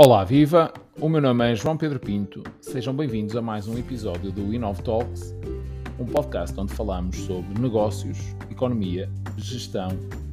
Olá, 0.00 0.22
viva! 0.22 0.72
O 1.00 1.08
meu 1.08 1.20
nome 1.20 1.50
é 1.50 1.56
João 1.56 1.76
Pedro 1.76 1.98
Pinto. 1.98 2.44
Sejam 2.60 2.94
bem-vindos 2.94 3.34
a 3.34 3.42
mais 3.42 3.66
um 3.66 3.76
episódio 3.76 4.30
do 4.30 4.54
Inov 4.54 4.80
Talks, 4.80 5.34
um 5.98 6.06
podcast 6.06 6.58
onde 6.60 6.72
falamos 6.72 7.16
sobre 7.16 7.60
negócios, 7.60 8.16
economia, 8.48 9.10
gestão 9.36 9.88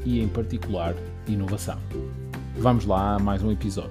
e, 0.05 0.21
em 0.21 0.27
particular, 0.27 0.93
inovação. 1.27 1.79
Vamos 2.57 2.85
lá 2.85 3.15
a 3.15 3.19
mais 3.19 3.41
um 3.41 3.51
episódio. 3.51 3.89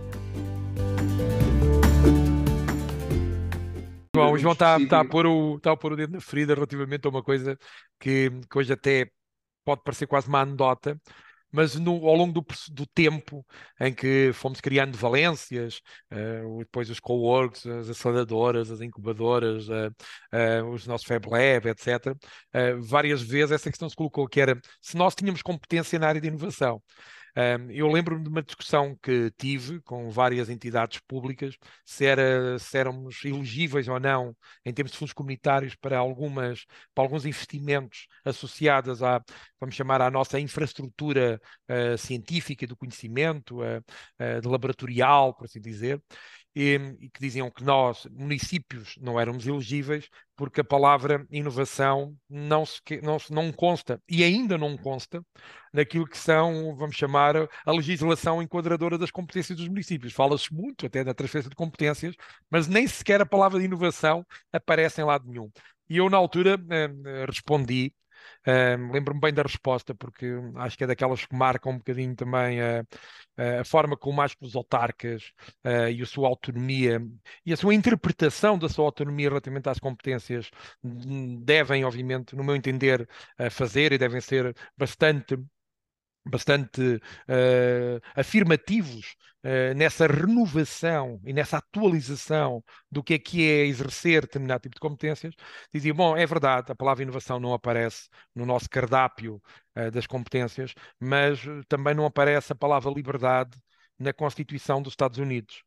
João, 4.14 4.32
o 4.32 4.38
João 4.38 4.52
está 4.52 4.78
tá 4.86 5.00
a, 5.00 5.04
pôr 5.04 5.26
o, 5.26 5.58
tá 5.58 5.72
a 5.72 5.76
pôr 5.76 5.94
o 5.94 5.96
dedo 5.96 6.12
na 6.12 6.20
ferida 6.20 6.54
relativamente 6.54 7.04
a 7.04 7.10
uma 7.10 7.22
coisa 7.22 7.58
que, 7.98 8.30
que 8.48 8.58
hoje 8.58 8.72
até 8.72 9.10
pode 9.64 9.82
parecer 9.82 10.06
quase 10.06 10.28
uma 10.28 10.42
anedota, 10.42 10.96
mas 11.54 11.76
no, 11.76 11.92
ao 12.08 12.16
longo 12.16 12.32
do, 12.32 12.44
do, 12.72 12.84
tempo 12.84 13.46
em 13.80 13.94
que 13.94 14.32
fomos 14.34 14.60
criando 14.60 14.98
valências, 14.98 15.80
uh, 16.12 16.58
depois 16.58 16.90
os 16.90 16.98
co-works, 16.98 17.64
as 17.64 17.88
aceleradoras, 17.88 18.72
as 18.72 18.80
incubadoras, 18.80 19.68
uh, 19.68 19.94
uh, 20.34 20.68
os 20.70 20.84
nossos 20.84 21.06
Fab 21.06 21.24
Lab, 21.28 21.68
etc., 21.68 22.12
várias 22.80 23.22
vezes 23.22 23.52
essa 23.52 23.70
questão 23.70 23.88
se 23.88 23.94
colocou, 23.94 24.26
que 24.26 24.40
era 24.40 24.60
se 24.80 24.96
nós 24.96 25.14
tínhamos 25.14 25.42
competência 25.42 25.98
na 25.98 26.08
área 26.08 26.20
de 26.20 26.28
inovação. 26.28 26.82
Eu 27.70 27.88
lembro-me 27.88 28.22
de 28.22 28.28
uma 28.28 28.42
discussão 28.42 28.96
que 29.02 29.28
tive 29.36 29.80
com 29.80 30.08
várias 30.08 30.48
entidades 30.48 31.00
públicas 31.00 31.56
se, 31.84 32.06
era, 32.06 32.56
se 32.60 32.78
éramos 32.78 33.24
elegíveis 33.24 33.88
ou 33.88 33.98
não 33.98 34.36
em 34.64 34.72
termos 34.72 34.92
de 34.92 34.98
fundos 34.98 35.12
comunitários 35.12 35.74
para, 35.74 35.98
algumas, 35.98 36.64
para 36.94 37.02
alguns 37.04 37.26
investimentos 37.26 38.06
associados 38.24 39.02
à, 39.02 39.20
vamos 39.58 39.74
chamar, 39.74 40.00
à 40.00 40.10
nossa 40.10 40.38
infraestrutura 40.38 41.40
uh, 41.68 41.98
científica 41.98 42.68
do 42.68 42.76
conhecimento, 42.76 43.62
uh, 43.62 43.78
uh, 44.20 44.48
laboratorial, 44.48 45.34
por 45.34 45.46
assim 45.46 45.60
dizer 45.60 46.00
e, 46.54 46.78
que 47.12 47.20
diziam 47.20 47.50
que 47.50 47.64
nós, 47.64 48.06
municípios, 48.12 48.96
não 49.00 49.18
éramos 49.18 49.46
elegíveis 49.46 50.08
porque 50.36 50.60
a 50.60 50.64
palavra 50.64 51.26
inovação 51.30 52.16
não, 52.28 52.64
se, 52.64 52.80
não, 53.02 53.16
não 53.30 53.52
consta 53.52 54.00
e 54.08 54.22
ainda 54.22 54.56
não 54.56 54.76
consta 54.76 55.24
naquilo 55.72 56.06
que 56.06 56.18
são, 56.18 56.76
vamos 56.76 56.96
chamar, 56.96 57.34
a 57.36 57.72
legislação 57.72 58.40
enquadradora 58.40 58.96
das 58.96 59.10
competências 59.10 59.58
dos 59.58 59.68
municípios. 59.68 60.12
Fala-se 60.12 60.52
muito 60.54 60.86
até 60.86 61.02
da 61.02 61.14
transferência 61.14 61.50
de 61.50 61.56
competências, 61.56 62.14
mas 62.50 62.68
nem 62.68 62.86
sequer 62.86 63.20
a 63.20 63.26
palavra 63.26 63.58
de 63.58 63.64
inovação 63.64 64.24
aparece 64.52 65.00
em 65.00 65.04
lado 65.04 65.26
nenhum. 65.26 65.50
E 65.88 65.96
eu, 65.98 66.08
na 66.08 66.16
altura, 66.16 66.58
eh, 66.70 67.26
respondi 67.26 67.92
Lembro-me 68.92 69.20
bem 69.20 69.32
da 69.32 69.42
resposta, 69.42 69.94
porque 69.94 70.26
acho 70.56 70.76
que 70.76 70.84
é 70.84 70.86
daquelas 70.86 71.24
que 71.24 71.34
marcam 71.34 71.72
um 71.72 71.78
bocadinho 71.78 72.14
também 72.14 72.60
a, 72.60 72.84
a 73.60 73.64
forma 73.64 73.96
como 73.96 74.20
acho 74.20 74.36
que 74.36 74.44
os 74.44 74.54
autarcas 74.54 75.32
uh, 75.64 75.88
e 75.90 76.02
a 76.02 76.06
sua 76.06 76.28
autonomia 76.28 77.00
e 77.44 77.52
a 77.52 77.56
sua 77.56 77.74
interpretação 77.74 78.58
da 78.58 78.68
sua 78.68 78.84
autonomia 78.84 79.28
relativamente 79.28 79.68
às 79.68 79.78
competências 79.78 80.50
devem, 81.42 81.84
obviamente, 81.84 82.36
no 82.36 82.44
meu 82.44 82.54
entender, 82.56 83.08
fazer 83.50 83.92
e 83.92 83.98
devem 83.98 84.20
ser 84.20 84.54
bastante 84.76 85.36
bastante 86.24 86.80
uh, 86.80 88.00
afirmativos 88.14 89.14
uh, 89.44 89.74
nessa 89.76 90.06
renovação 90.06 91.20
e 91.24 91.32
nessa 91.32 91.58
atualização 91.58 92.64
do 92.90 93.02
que 93.02 93.14
é 93.14 93.18
que 93.18 93.42
é 93.48 93.66
exercer 93.66 94.22
determinado 94.22 94.62
tipo 94.62 94.74
de 94.74 94.80
competências, 94.80 95.34
dizia, 95.72 95.92
bom, 95.92 96.16
é 96.16 96.26
verdade, 96.26 96.72
a 96.72 96.74
palavra 96.74 97.02
inovação 97.02 97.38
não 97.38 97.52
aparece 97.52 98.08
no 98.34 98.46
nosso 98.46 98.68
cardápio 98.70 99.40
uh, 99.76 99.90
das 99.90 100.06
competências, 100.06 100.74
mas 100.98 101.40
também 101.68 101.94
não 101.94 102.06
aparece 102.06 102.52
a 102.52 102.56
palavra 102.56 102.90
liberdade 102.90 103.58
na 103.98 104.12
Constituição 104.12 104.82
dos 104.82 104.92
Estados 104.92 105.18
Unidos. 105.18 105.62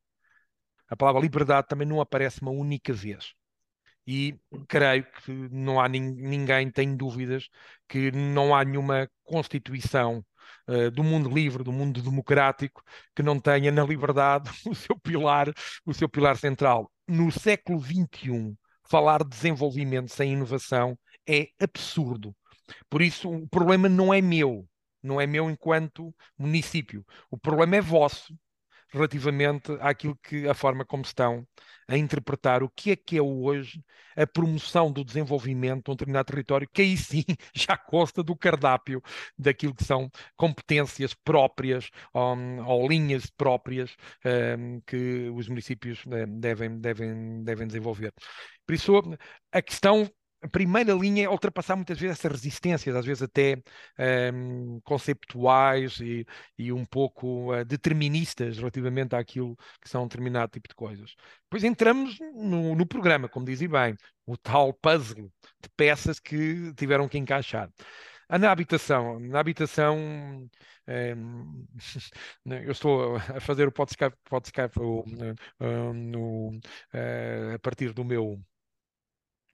A 0.90 0.96
palavra 0.96 1.22
liberdade 1.22 1.68
também 1.68 1.88
não 1.88 2.02
aparece 2.02 2.42
uma 2.42 2.52
única 2.52 2.94
vez. 2.94 3.34
E 4.08 4.40
creio 4.70 5.06
que 5.06 5.32
não 5.52 5.82
há 5.82 5.90
ninguém 5.90 6.72
tem 6.72 6.96
dúvidas 6.96 7.50
que 7.90 8.10
não 8.12 8.56
há 8.56 8.64
nenhuma 8.64 9.10
Constituição 9.24 10.24
uh, 10.68 10.92
do 10.92 11.04
mundo 11.04 11.30
livre, 11.30 11.64
do 11.64 11.72
mundo 11.72 12.02
democrático, 12.02 12.84
que 13.16 13.24
não 13.24 13.40
tenha 13.40 13.72
na 13.72 13.84
liberdade 13.84 14.50
o 14.68 14.76
seu 14.76 14.98
pilar, 15.00 15.52
o 15.86 15.94
seu 15.94 16.10
pilar 16.10 16.38
central. 16.38 16.92
No 17.08 17.32
século 17.32 17.80
XXI, 17.82 18.56
falar 18.90 19.24
de 19.24 19.30
desenvolvimento 19.30 20.12
sem 20.12 20.34
inovação 20.34 20.98
é 21.28 21.50
absurdo. 21.60 22.36
Por 22.90 23.02
isso, 23.02 23.30
o 23.30 23.48
problema 23.48 23.88
não 23.88 24.14
é 24.14 24.22
meu, 24.22 24.68
não 25.02 25.20
é 25.22 25.28
meu 25.28 25.50
enquanto 25.50 26.14
município. 26.38 27.06
O 27.30 27.38
problema 27.38 27.78
é 27.78 27.82
vosso 27.82 28.34
relativamente 28.90 29.72
àquilo 29.82 30.16
que 30.18 30.48
a 30.48 30.54
forma 30.54 30.86
como 30.86 31.04
estão 31.04 31.46
a 31.88 31.98
interpretar 31.98 32.64
o 32.64 32.70
que 32.70 32.92
é 32.92 32.96
que 32.96 33.18
é 33.18 33.22
hoje 33.22 33.84
a 34.16 34.26
promoção 34.28 34.92
do 34.92 35.04
desenvolvimento 35.06 35.86
de 35.86 35.92
um 35.92 35.96
determinado 35.96 36.26
território, 36.26 36.68
que 36.72 36.82
aí 36.82 36.98
sim 36.98 37.24
já 37.54 37.78
consta 37.78 38.24
do 38.24 38.36
cardápio 38.36 39.02
daquilo 39.38 39.74
que 39.76 39.84
são 39.84 40.10
competências 40.36 41.14
próprias 41.14 41.90
um, 42.14 42.66
ou 42.66 42.88
linhas 42.88 43.30
próprias 43.30 43.96
um, 44.26 44.82
que 44.82 45.30
os 45.34 45.48
municípios 45.48 46.04
um, 46.06 46.40
devem, 46.40 46.80
devem, 46.80 47.44
devem 47.44 47.68
desenvolver. 47.68 48.14
Por 48.66 48.74
isso, 48.74 48.94
a 49.52 49.62
questão 49.62 50.10
a 50.42 50.48
primeira 50.48 50.94
linha 50.94 51.26
é 51.26 51.30
ultrapassar 51.30 51.76
muitas 51.76 52.00
vezes 52.00 52.20
essas 52.20 52.32
resistências, 52.32 52.96
às 52.96 53.06
vezes 53.06 53.24
até 53.24 53.62
um, 54.34 54.80
conceptuais 54.84 56.00
e, 56.00 56.26
e, 56.58 56.72
um 56.72 56.86
pouco 56.86 57.54
uh, 57.54 57.66
deterministas 57.66 58.58
relativamente 58.58 59.16
àquilo 59.16 59.58
que 59.82 59.90
são 59.90 60.04
um 60.04 60.08
determinado 60.08 60.52
tipo 60.52 60.68
de 60.68 60.76
coisas. 60.76 61.16
Depois 61.44 61.64
entramos 61.64 62.20
no, 62.36 62.76
no 62.76 62.86
programa, 62.86 63.28
como 63.28 63.46
dizem 63.46 63.68
bem, 63.68 63.96
o 64.26 64.38
tal 64.38 64.74
puzzle 64.74 65.32
de 65.62 65.70
peças 65.76 66.20
que 66.20 66.74
tiveram 66.76 67.08
que 67.08 67.18
encaixar. 67.18 67.70
Ah, 68.30 68.38
na 68.38 68.52
habitação, 68.52 69.20
na 69.20 69.40
habitação, 69.40 69.98
um, 70.88 71.68
eu 72.46 72.72
estou 72.72 73.16
a 73.16 73.40
fazer 73.40 73.68
o 73.68 73.72
podcast, 73.72 74.18
podcast 74.26 74.78
uh, 74.80 75.04
uh, 75.60 75.94
no, 75.94 76.50
uh, 76.50 77.56
a 77.56 77.60
partir 77.60 77.94
do 77.94 78.04
meu 78.04 78.40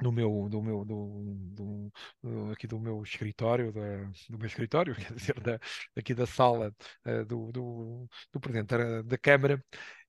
no 0.04 0.12
meu, 0.12 0.48
do 0.50 0.62
meu, 0.62 0.86
do, 0.86 1.36
do, 1.54 1.92
do, 2.22 2.52
aqui 2.52 2.68
do 2.68 2.80
meu 2.80 3.02
escritório, 3.04 3.72
da, 3.72 3.82
do 4.30 4.38
meu 4.38 4.48
escritório, 4.48 4.96
quer 4.96 5.14
dizer, 5.14 5.40
da, 5.42 5.60
aqui 5.98 6.14
da 6.14 6.26
sala 6.28 6.74
uh, 7.06 7.26
do, 7.26 7.52
do, 7.52 8.10
do 8.32 8.40
Presidente 8.40 8.68
da, 8.78 9.02
da 9.04 9.18
Câmara, 9.18 9.64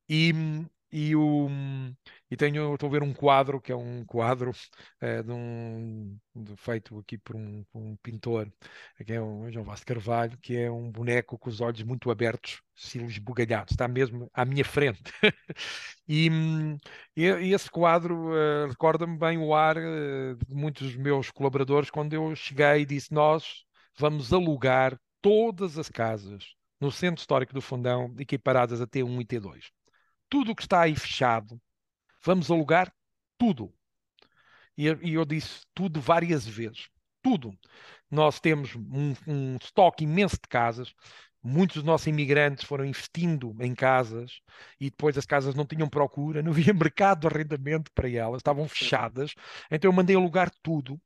e, 0.08 0.32
e, 0.94 1.16
o, 1.16 1.48
e 2.30 2.36
tenho, 2.36 2.72
estou 2.74 2.88
a 2.88 2.92
ver 2.92 3.02
um 3.02 3.12
quadro, 3.12 3.60
que 3.60 3.72
é 3.72 3.76
um 3.76 4.04
quadro 4.04 4.52
uh, 4.52 5.22
de 5.24 5.32
um, 5.32 6.16
de, 6.36 6.56
feito 6.56 6.96
aqui 7.00 7.18
por 7.18 7.34
um, 7.34 7.64
por 7.64 7.80
um, 7.80 7.96
pintor, 7.96 8.48
que 9.04 9.12
é 9.12 9.20
o 9.20 9.50
João 9.50 9.64
Vaz 9.64 9.82
Carvalho, 9.82 10.38
que 10.38 10.56
é 10.56 10.70
um 10.70 10.92
boneco 10.92 11.36
com 11.36 11.50
os 11.50 11.60
olhos 11.60 11.82
muito 11.82 12.12
abertos, 12.12 12.62
cílios 12.76 13.18
bugalhados, 13.18 13.72
está 13.72 13.88
mesmo 13.88 14.30
à 14.32 14.44
minha 14.44 14.64
frente. 14.64 15.02
e, 16.08 16.30
e, 17.16 17.52
esse 17.52 17.68
quadro 17.68 18.28
uh, 18.28 18.68
recorda-me 18.68 19.18
bem 19.18 19.36
o 19.36 19.52
ar 19.52 19.76
uh, 19.76 20.36
de 20.46 20.54
muitos 20.54 20.92
dos 20.92 20.96
meus 20.96 21.28
colaboradores 21.32 21.90
quando 21.90 22.12
eu 22.12 22.36
cheguei 22.36 22.82
e 22.82 22.86
disse: 22.86 23.12
Nós 23.12 23.64
vamos 23.98 24.32
alugar 24.32 24.96
todas 25.20 25.76
as 25.76 25.88
casas 25.88 26.54
no 26.80 26.92
centro 26.92 27.20
histórico 27.20 27.52
do 27.52 27.60
Fundão, 27.60 28.14
equiparadas 28.16 28.80
a 28.80 28.86
T1 28.86 29.20
e 29.20 29.24
T2 29.24 29.74
tudo 30.28 30.52
o 30.52 30.56
que 30.56 30.62
está 30.62 30.82
aí 30.82 30.94
fechado, 30.94 31.60
vamos 32.24 32.50
alugar 32.50 32.92
tudo. 33.38 33.72
E, 34.76 34.86
e 34.86 35.14
eu 35.14 35.24
disse 35.24 35.62
tudo 35.74 36.00
várias 36.00 36.46
vezes. 36.46 36.88
Tudo. 37.22 37.56
Nós 38.10 38.38
temos 38.40 38.74
um, 38.76 39.14
um 39.26 39.56
estoque 39.56 40.04
imenso 40.04 40.36
de 40.36 40.48
casas, 40.48 40.94
muitos 41.44 41.76
dos 41.76 41.84
nossos 41.84 42.06
imigrantes 42.06 42.64
foram 42.64 42.86
investindo 42.86 43.54
em 43.60 43.74
casas 43.74 44.40
e 44.80 44.88
depois 44.88 45.18
as 45.18 45.26
casas 45.26 45.54
não 45.54 45.66
tinham 45.66 45.86
procura, 45.88 46.42
não 46.42 46.52
havia 46.52 46.72
mercado 46.72 47.20
de 47.20 47.26
arrendamento 47.26 47.90
para 47.94 48.08
elas, 48.08 48.38
estavam 48.38 48.66
fechadas. 48.66 49.34
Então 49.70 49.90
eu 49.90 49.92
mandei 49.92 50.16
alugar 50.16 50.50
tudo 50.62 50.98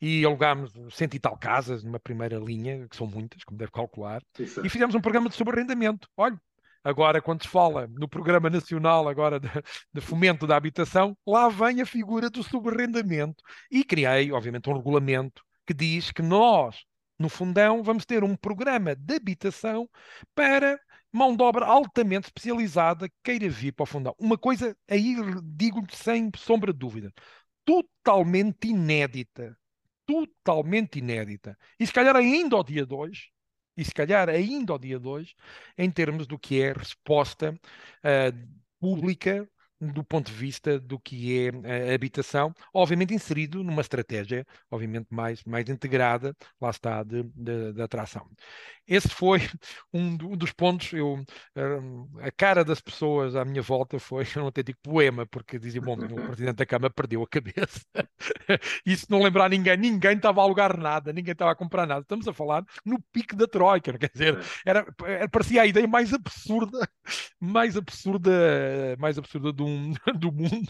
e 0.00 0.24
alugámos 0.24 0.72
cento 0.92 1.14
e 1.14 1.18
tal 1.18 1.36
casas 1.36 1.82
numa 1.82 1.98
primeira 1.98 2.38
linha, 2.38 2.86
que 2.88 2.96
são 2.96 3.08
muitas, 3.08 3.42
como 3.42 3.58
deve 3.58 3.72
calcular, 3.72 4.22
Isso. 4.38 4.64
e 4.64 4.68
fizemos 4.68 4.94
um 4.94 5.00
programa 5.00 5.28
de 5.28 5.34
subarrendamento. 5.34 6.08
Olha, 6.16 6.40
Agora, 6.84 7.22
quando 7.22 7.42
se 7.42 7.48
fala 7.48 7.86
no 7.86 8.08
Programa 8.08 8.50
Nacional 8.50 9.08
agora 9.08 9.38
de, 9.38 9.48
de, 9.92 10.00
Fomento 10.00 10.46
da 10.46 10.56
Habitação, 10.56 11.16
lá 11.26 11.48
vem 11.48 11.80
a 11.80 11.86
figura 11.86 12.28
do 12.28 12.42
subarrendamento. 12.42 13.42
E 13.70 13.84
criei, 13.84 14.32
obviamente, 14.32 14.68
um 14.68 14.74
regulamento 14.74 15.42
que 15.66 15.72
diz 15.72 16.10
que 16.10 16.22
nós, 16.22 16.84
no 17.18 17.28
Fundão, 17.28 17.82
vamos 17.82 18.04
ter 18.04 18.24
um 18.24 18.34
programa 18.36 18.96
de 18.96 19.14
habitação 19.14 19.88
para 20.34 20.78
mão 21.12 21.36
de 21.36 21.42
obra 21.42 21.66
altamente 21.66 22.26
especializada 22.26 23.08
que 23.08 23.14
queira 23.22 23.48
vir 23.48 23.72
para 23.72 23.84
o 23.84 23.86
Fundão. 23.86 24.14
Uma 24.18 24.38
coisa, 24.38 24.76
aí 24.88 25.16
digo 25.44 25.84
sem 25.92 26.30
sombra 26.36 26.72
de 26.72 26.78
dúvida, 26.78 27.12
totalmente 27.64 28.68
inédita. 28.68 29.56
Totalmente 30.04 30.98
inédita. 30.98 31.56
E 31.78 31.86
se 31.86 31.92
calhar 31.92 32.16
ainda 32.16 32.56
ao 32.56 32.64
dia 32.64 32.84
de 32.84 32.92
hoje, 32.92 33.30
e 33.76 33.84
se 33.84 33.92
calhar 33.92 34.28
ainda 34.28 34.72
ao 34.72 34.78
dia 34.78 34.98
de 34.98 35.08
hoje, 35.08 35.34
em 35.76 35.90
termos 35.90 36.26
do 36.26 36.38
que 36.38 36.62
é 36.62 36.72
resposta 36.72 37.52
uh, 37.52 38.48
pública 38.80 39.48
do 39.90 40.04
ponto 40.04 40.30
de 40.30 40.36
vista 40.36 40.78
do 40.78 40.98
que 40.98 41.48
é 41.48 41.90
a 41.90 41.94
habitação, 41.94 42.54
obviamente 42.72 43.14
inserido 43.14 43.64
numa 43.64 43.80
estratégia, 43.80 44.46
obviamente 44.70 45.08
mais, 45.10 45.42
mais 45.44 45.68
integrada, 45.68 46.36
lá 46.60 46.70
está, 46.70 47.02
de, 47.02 47.24
de, 47.34 47.72
de 47.72 47.82
atração. 47.82 48.28
Esse 48.86 49.08
foi 49.08 49.38
um, 49.92 50.16
do, 50.16 50.30
um 50.30 50.36
dos 50.36 50.52
pontos, 50.52 50.92
eu, 50.92 51.14
uh, 51.14 52.18
a 52.20 52.30
cara 52.30 52.64
das 52.64 52.80
pessoas 52.80 53.34
à 53.34 53.44
minha 53.44 53.62
volta 53.62 53.98
foi 53.98 54.24
um 54.36 54.42
autêntico 54.42 54.80
poema, 54.82 55.26
porque 55.26 55.58
diziam, 55.58 55.84
bom, 55.84 55.94
o 55.94 55.96
Presidente 56.28 56.56
da 56.56 56.66
Câmara 56.66 56.92
perdeu 56.92 57.22
a 57.22 57.28
cabeça. 57.28 57.80
e 58.86 58.96
se 58.96 59.10
não 59.10 59.22
lembrar 59.22 59.48
ninguém, 59.48 59.76
ninguém 59.76 60.16
estava 60.16 60.40
a 60.40 60.44
alugar 60.44 60.76
nada, 60.76 61.12
ninguém 61.12 61.32
estava 61.32 61.52
a 61.52 61.56
comprar 61.56 61.86
nada. 61.86 62.02
Estamos 62.02 62.28
a 62.28 62.32
falar 62.32 62.64
no 62.84 63.00
pico 63.12 63.34
da 63.36 63.46
Troika, 63.46 63.96
quer 63.98 64.10
dizer, 64.12 64.38
era, 64.64 64.86
era, 65.04 65.28
parecia 65.28 65.62
a 65.62 65.66
ideia 65.66 65.86
mais 65.86 66.12
absurda, 66.12 66.88
mais 67.40 67.76
absurda, 67.76 68.30
mais 68.98 69.18
absurda 69.18 69.52
do, 69.52 69.64
do 70.18 70.32
mundo, 70.32 70.68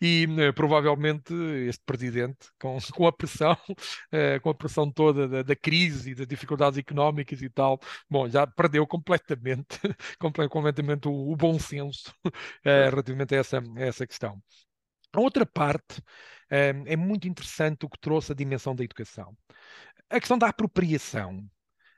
e 0.00 0.26
uh, 0.26 0.52
provavelmente 0.54 1.32
este 1.68 1.82
Presidente, 1.84 2.48
com, 2.58 2.78
com 2.94 3.06
a 3.06 3.12
pressão, 3.12 3.56
uh, 3.68 4.40
com 4.42 4.50
a 4.50 4.54
pressão 4.54 4.90
toda 4.90 5.28
da, 5.28 5.42
da 5.42 5.56
crise 5.56 6.10
e 6.10 6.14
das 6.14 6.26
dificuldades 6.26 6.78
económicas 6.78 7.42
e 7.42 7.50
tal, 7.50 7.80
bom, 8.08 8.28
já 8.28 8.46
perdeu 8.46 8.86
completamente, 8.86 9.78
completamente 10.50 11.08
o, 11.08 11.32
o 11.32 11.36
bom 11.36 11.58
senso 11.58 12.12
uh, 12.26 12.30
relativamente 12.64 13.34
a 13.34 13.38
essa, 13.38 13.58
a 13.58 13.80
essa 13.80 14.06
questão. 14.06 14.42
A 15.12 15.20
outra 15.20 15.44
parte 15.44 16.02
é 16.48 16.96
muito 16.96 17.26
interessante 17.26 17.86
o 17.86 17.88
que 17.88 17.98
trouxe 17.98 18.32
a 18.32 18.34
dimensão 18.34 18.74
da 18.74 18.84
educação. 18.84 19.34
A 20.10 20.20
questão 20.20 20.38
da 20.38 20.48
apropriação. 20.48 21.50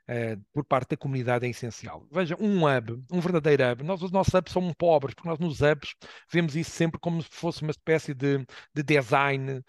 Uh, 0.07 0.39
por 0.53 0.63
parte 0.63 0.89
da 0.89 0.97
comunidade 0.97 1.45
é 1.45 1.49
essencial. 1.49 2.07
Veja, 2.11 2.35
um 2.39 2.65
hub, 2.65 3.01
um 3.11 3.19
verdadeiro 3.19 3.63
hub, 3.71 3.83
nós, 3.83 4.01
os 4.03 4.11
nossos 4.11 4.33
hubs 4.33 4.53
são 4.53 4.71
pobres, 4.73 5.15
porque 5.15 5.27
nós 5.27 5.39
nos 5.39 5.61
hubs 5.61 5.95
vemos 6.31 6.55
isso 6.55 6.69
sempre 6.69 6.99
como 6.99 7.23
se 7.23 7.29
fosse 7.31 7.63
uma 7.63 7.71
espécie 7.71 8.13
de, 8.13 8.45
de 8.73 8.83
design, 8.83 9.63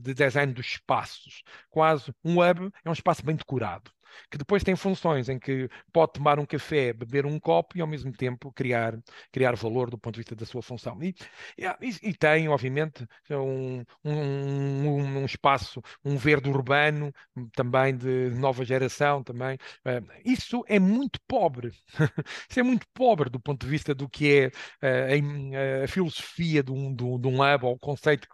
de 0.00 0.14
design 0.14 0.54
dos 0.54 0.66
espaços. 0.66 1.42
Quase 1.68 2.14
um 2.24 2.40
hub 2.40 2.72
é 2.82 2.88
um 2.88 2.94
espaço 2.94 3.22
bem 3.24 3.36
decorado 3.36 3.90
que 4.30 4.38
depois 4.38 4.62
tem 4.62 4.76
funções 4.76 5.28
em 5.28 5.38
que 5.38 5.68
pode 5.92 6.12
tomar 6.14 6.38
um 6.38 6.46
café, 6.46 6.92
beber 6.92 7.26
um 7.26 7.38
copo 7.38 7.76
e 7.76 7.80
ao 7.80 7.86
mesmo 7.86 8.12
tempo 8.12 8.52
criar, 8.52 8.98
criar 9.30 9.54
valor 9.56 9.90
do 9.90 9.98
ponto 9.98 10.14
de 10.14 10.20
vista 10.20 10.34
da 10.34 10.46
sua 10.46 10.62
função. 10.62 10.98
E, 11.02 11.14
e, 11.58 12.10
e 12.10 12.14
tem, 12.14 12.48
obviamente, 12.48 13.06
um, 13.30 13.84
um, 14.04 15.18
um, 15.20 15.24
espaço, 15.24 15.82
um 16.04 16.16
verde 16.16 16.48
urbano 16.48 17.12
também 17.54 17.96
de 17.96 18.30
nova 18.30 18.64
geração 18.64 19.22
também. 19.22 19.56
Uh, 19.84 20.06
isso 20.24 20.64
é 20.68 20.78
muito 20.78 21.20
pobre. 21.26 21.72
isso 22.48 22.60
é 22.60 22.62
muito 22.62 22.86
pobre 22.94 23.30
do 23.30 23.40
ponto 23.40 23.64
de 23.64 23.70
vista 23.70 23.94
do 23.94 24.08
que 24.08 24.32
é 24.32 24.46
uh, 24.86 25.82
a, 25.82 25.84
a, 25.84 25.88
filosofia 25.88 26.62
de 26.62 26.72
um, 26.72 26.94
de 26.94 27.04
um 27.04 27.42
hub 27.42 27.64
ou 27.64 27.74
o 27.74 27.78
conceito 27.78 28.28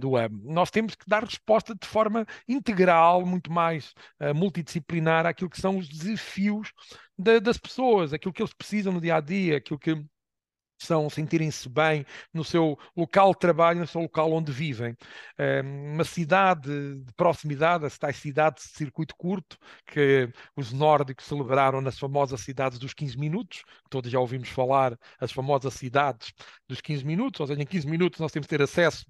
do 0.00 0.10
web. 0.10 0.34
Nós 0.42 0.72
temos 0.72 0.96
que 0.96 1.08
dar 1.08 1.22
resposta 1.22 1.72
de 1.72 1.86
forma 1.86 2.26
integral, 2.48 3.24
muito 3.24 3.52
mais 3.52 3.94
uh, 4.20 4.34
àquilo 5.08 5.50
que 5.50 5.60
são 5.60 5.78
os 5.78 5.88
desafios 5.88 6.72
de, 7.16 7.40
das 7.40 7.58
pessoas, 7.58 8.12
aquilo 8.12 8.32
que 8.32 8.42
eles 8.42 8.54
precisam 8.54 8.92
no 8.92 9.00
dia 9.00 9.16
a 9.16 9.20
dia, 9.20 9.56
aquilo 9.58 9.78
que 9.78 9.94
são 10.78 11.10
sentirem-se 11.10 11.68
bem 11.68 12.06
no 12.32 12.44
seu 12.44 12.78
local 12.96 13.32
de 13.32 13.40
trabalho, 13.40 13.80
no 13.80 13.86
seu 13.86 14.00
local 14.00 14.32
onde 14.32 14.52
vivem. 14.52 14.96
uma 15.92 16.04
cidade 16.04 16.70
de 17.00 17.12
proximidade, 17.14 17.84
as 17.84 17.98
tais 17.98 18.16
cidades 18.16 18.64
de 18.64 18.70
circuito 18.70 19.14
curto, 19.16 19.58
que 19.86 20.30
os 20.56 20.72
nórdicos 20.72 21.26
celebraram 21.26 21.80
nas 21.80 21.98
famosas 21.98 22.40
cidades 22.40 22.78
dos 22.78 22.94
15 22.94 23.18
minutos, 23.18 23.62
todos 23.90 24.10
já 24.10 24.20
ouvimos 24.20 24.48
falar, 24.48 24.96
as 25.20 25.32
famosas 25.32 25.74
cidades 25.74 26.32
dos 26.68 26.80
15 26.80 27.04
minutos, 27.04 27.40
ou 27.40 27.46
seja, 27.46 27.60
em 27.60 27.66
15 27.66 27.86
minutos 27.88 28.20
nós 28.20 28.32
temos 28.32 28.46
que 28.46 28.56
ter 28.56 28.62
acesso 28.62 29.04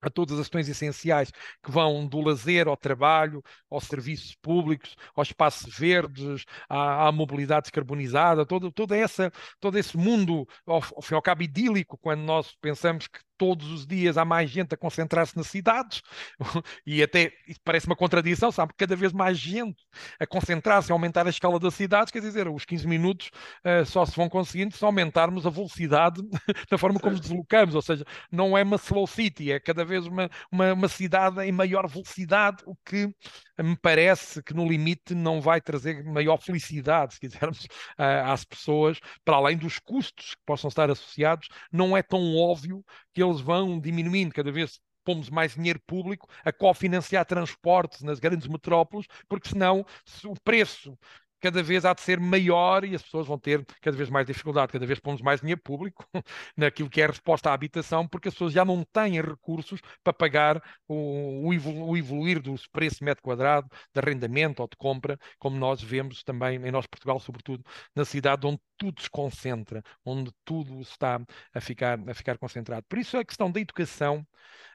a 0.00 0.10
todas 0.10 0.38
as 0.38 0.46
questões 0.46 0.68
essenciais 0.68 1.30
que 1.62 1.70
vão 1.70 2.06
do 2.06 2.20
lazer 2.20 2.68
ao 2.68 2.76
trabalho, 2.76 3.42
aos 3.70 3.84
serviços 3.84 4.34
públicos, 4.36 4.94
aos 5.14 5.28
espaços 5.28 5.76
verdes, 5.76 6.44
à, 6.68 7.08
à 7.08 7.12
mobilidade 7.12 7.62
descarbonizada, 7.62 8.46
todo, 8.46 8.70
toda 8.70 8.96
essa, 8.96 9.32
todo 9.60 9.78
esse 9.78 9.96
mundo, 9.96 10.46
ao, 10.66 10.76
ao 10.76 11.02
fim 11.02 11.14
e 11.14 11.16
ao 11.16 11.22
cabo, 11.22 11.42
idílico, 11.42 11.98
quando 11.98 12.20
nós 12.20 12.54
pensamos 12.60 13.06
que 13.06 13.20
todos 13.36 13.70
os 13.70 13.86
dias 13.86 14.16
há 14.16 14.24
mais 14.24 14.50
gente 14.50 14.74
a 14.74 14.76
concentrar-se 14.76 15.36
nas 15.36 15.46
cidades, 15.46 16.02
e 16.86 17.02
até 17.02 17.32
parece 17.64 17.86
uma 17.86 17.96
contradição, 17.96 18.50
sabe? 18.50 18.72
Cada 18.76 18.96
vez 18.96 19.12
mais 19.12 19.38
gente 19.38 19.76
a 20.20 20.26
concentrar-se, 20.26 20.90
a 20.90 20.94
aumentar 20.94 21.26
a 21.26 21.30
escala 21.30 21.58
das 21.58 21.74
cidades, 21.74 22.10
quer 22.10 22.20
dizer, 22.20 22.48
os 22.48 22.64
15 22.64 22.86
minutos 22.86 23.30
uh, 23.64 23.84
só 23.84 24.04
se 24.04 24.16
vão 24.16 24.28
conseguindo 24.28 24.76
se 24.76 24.84
aumentarmos 24.84 25.46
a 25.46 25.50
velocidade 25.50 26.20
da 26.70 26.78
forma 26.78 26.98
como 26.98 27.12
nos 27.12 27.20
deslocamos, 27.20 27.74
ou 27.74 27.82
seja, 27.82 28.04
não 28.30 28.56
é 28.56 28.62
uma 28.62 28.76
slow 28.76 29.06
city, 29.06 29.52
é 29.52 29.60
cada 29.60 29.84
vez 29.84 30.06
uma, 30.06 30.30
uma, 30.50 30.72
uma 30.72 30.88
cidade 30.88 31.40
em 31.42 31.52
maior 31.52 31.88
velocidade, 31.88 32.62
o 32.66 32.74
que 32.84 33.12
me 33.58 33.76
parece 33.76 34.42
que 34.42 34.54
no 34.54 34.68
limite 34.68 35.14
não 35.14 35.40
vai 35.40 35.60
trazer 35.60 36.04
maior 36.04 36.38
felicidade, 36.38 37.14
se 37.14 37.20
quisermos, 37.20 37.64
uh, 37.64 37.66
às 38.26 38.44
pessoas, 38.44 38.98
para 39.24 39.36
além 39.36 39.56
dos 39.56 39.78
custos 39.78 40.34
que 40.34 40.42
possam 40.44 40.68
estar 40.68 40.90
associados, 40.90 41.48
não 41.72 41.96
é 41.96 42.02
tão 42.02 42.36
óbvio 42.36 42.84
que 43.12 43.22
eles 43.30 43.40
vão 43.40 43.78
diminuindo 43.78 44.34
cada 44.34 44.50
vez 44.50 44.80
pomos 45.04 45.30
mais 45.30 45.54
dinheiro 45.54 45.80
público 45.86 46.28
a 46.44 46.52
cofinanciar 46.52 47.24
transportes 47.24 48.02
nas 48.02 48.18
grandes 48.18 48.48
metrópoles, 48.48 49.06
porque 49.28 49.48
senão 49.48 49.86
se 50.04 50.26
o 50.26 50.34
preço 50.34 50.98
cada 51.40 51.62
vez 51.62 51.84
há 51.84 51.92
de 51.92 52.00
ser 52.00 52.18
maior 52.20 52.84
e 52.84 52.94
as 52.94 53.02
pessoas 53.02 53.26
vão 53.26 53.38
ter 53.38 53.64
cada 53.80 53.96
vez 53.96 54.10
mais 54.10 54.26
dificuldade, 54.26 54.72
cada 54.72 54.86
vez 54.86 54.98
pomos 54.98 55.20
mais 55.22 55.40
dinheiro 55.40 55.60
público 55.62 56.06
naquilo 56.56 56.90
que 56.90 57.00
é 57.00 57.04
a 57.04 57.08
resposta 57.08 57.50
à 57.50 57.54
habitação, 57.54 58.06
porque 58.06 58.28
as 58.28 58.34
pessoas 58.34 58.52
já 58.52 58.64
não 58.64 58.84
têm 58.84 59.20
recursos 59.20 59.80
para 60.02 60.12
pagar 60.12 60.62
o, 60.88 61.48
o 61.48 61.96
evoluir 61.96 62.40
do 62.40 62.54
preço 62.72 63.04
metro 63.04 63.22
quadrado, 63.22 63.68
de 63.94 64.00
arrendamento 64.00 64.60
ou 64.60 64.68
de 64.68 64.76
compra, 64.76 65.18
como 65.38 65.56
nós 65.56 65.82
vemos 65.82 66.22
também 66.22 66.56
em 66.56 66.70
nosso 66.70 66.88
Portugal, 66.88 67.20
sobretudo 67.20 67.64
na 67.94 68.04
cidade 68.04 68.46
onde 68.46 68.60
tudo 68.76 69.00
se 69.00 69.10
concentra, 69.10 69.82
onde 70.04 70.30
tudo 70.44 70.80
está 70.80 71.20
a 71.54 71.60
ficar, 71.60 71.98
a 72.08 72.14
ficar 72.14 72.38
concentrado. 72.38 72.84
Por 72.88 72.98
isso 72.98 73.16
a 73.16 73.24
questão 73.24 73.50
da 73.50 73.60
educação 73.60 74.26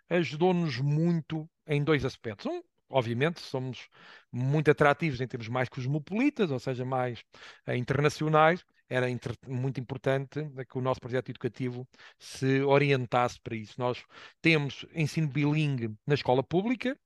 ajudou-nos 0.09 0.77
muito 0.79 1.49
em 1.67 1.83
dois 1.83 2.03
aspectos. 2.05 2.45
Um, 2.45 2.61
obviamente, 2.91 3.39
somos 3.41 3.87
muito 4.31 4.71
atrativos 4.71 5.21
em 5.21 5.27
termos 5.27 5.47
mais 5.47 5.69
cosmopolitas, 5.69 6.51
ou 6.51 6.59
seja, 6.59 6.85
mais 6.85 7.19
uh, 7.67 7.73
internacionais. 7.73 8.65
Era 8.89 9.09
inter 9.09 9.33
muito 9.47 9.79
importante 9.79 10.39
que 10.69 10.77
o 10.77 10.81
nosso 10.81 10.99
projeto 10.99 11.29
educativo 11.29 11.87
se 12.19 12.61
orientasse 12.61 13.39
para 13.41 13.55
isso. 13.55 13.75
Nós 13.79 14.03
temos 14.41 14.85
ensino 14.93 15.27
bilingue 15.27 15.95
na 16.05 16.15
escola 16.15 16.43
pública, 16.43 16.97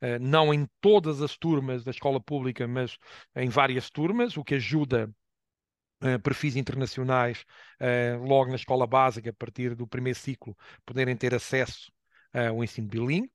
Uh, 0.00 0.18
não 0.20 0.54
em 0.54 0.64
todas 0.80 1.20
as 1.20 1.36
turmas 1.36 1.82
da 1.82 1.90
escola 1.90 2.20
pública, 2.20 2.68
mas 2.68 2.96
em 3.34 3.48
várias 3.48 3.90
turmas, 3.90 4.36
o 4.36 4.44
que 4.44 4.54
ajuda 4.54 5.12
uh, 6.02 6.20
perfis 6.22 6.56
internacionais 6.56 7.44
uh, 7.80 8.22
logo 8.24 8.50
na 8.50 8.56
escola 8.56 8.86
básica, 8.86 9.30
a 9.30 9.32
partir 9.32 9.74
do 9.74 9.86
primeiro 9.88 10.18
ciclo, 10.18 10.56
poderem 10.86 11.16
ter 11.16 11.34
acesso 11.34 11.90
ao 12.32 12.62
ensino 12.62 12.86
bilingue, 12.86 13.32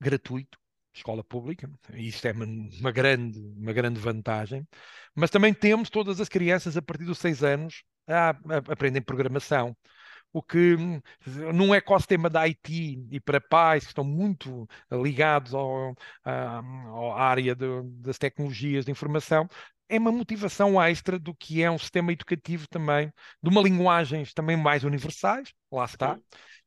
gratuito 0.00 0.58
escola 0.94 1.24
pública, 1.24 1.70
isso 1.94 2.26
é 2.26 2.32
uma 2.32 2.92
grande, 2.92 3.38
uma 3.56 3.72
grande 3.72 3.98
vantagem, 3.98 4.66
mas 5.14 5.30
também 5.30 5.54
temos 5.54 5.90
todas 5.90 6.20
as 6.20 6.28
crianças 6.28 6.76
a 6.76 6.82
partir 6.82 7.04
dos 7.04 7.18
seis 7.18 7.42
anos 7.42 7.82
a, 8.06 8.30
a 8.30 8.56
aprendem 8.72 9.02
programação. 9.02 9.76
O 10.34 10.42
que 10.42 10.76
num 11.52 11.74
ecossistema 11.74 12.30
da 12.30 12.40
IT 12.46 13.06
e 13.10 13.20
para 13.20 13.38
pais 13.38 13.84
que 13.84 13.90
estão 13.90 14.04
muito 14.04 14.66
ligados 14.90 15.52
ao, 15.52 15.94
à, 16.24 16.58
à 16.60 17.22
área 17.22 17.54
de, 17.54 17.66
das 18.00 18.16
tecnologias 18.16 18.86
de 18.86 18.90
informação, 18.90 19.46
é 19.90 19.98
uma 19.98 20.10
motivação 20.10 20.80
extra 20.82 21.18
do 21.18 21.34
que 21.34 21.62
é 21.62 21.70
um 21.70 21.78
sistema 21.78 22.12
educativo 22.12 22.66
também, 22.66 23.12
de 23.42 23.50
uma 23.50 23.60
linguagens 23.60 24.32
também 24.32 24.56
mais 24.56 24.84
universais, 24.84 25.52
lá 25.70 25.84
está, 25.84 26.18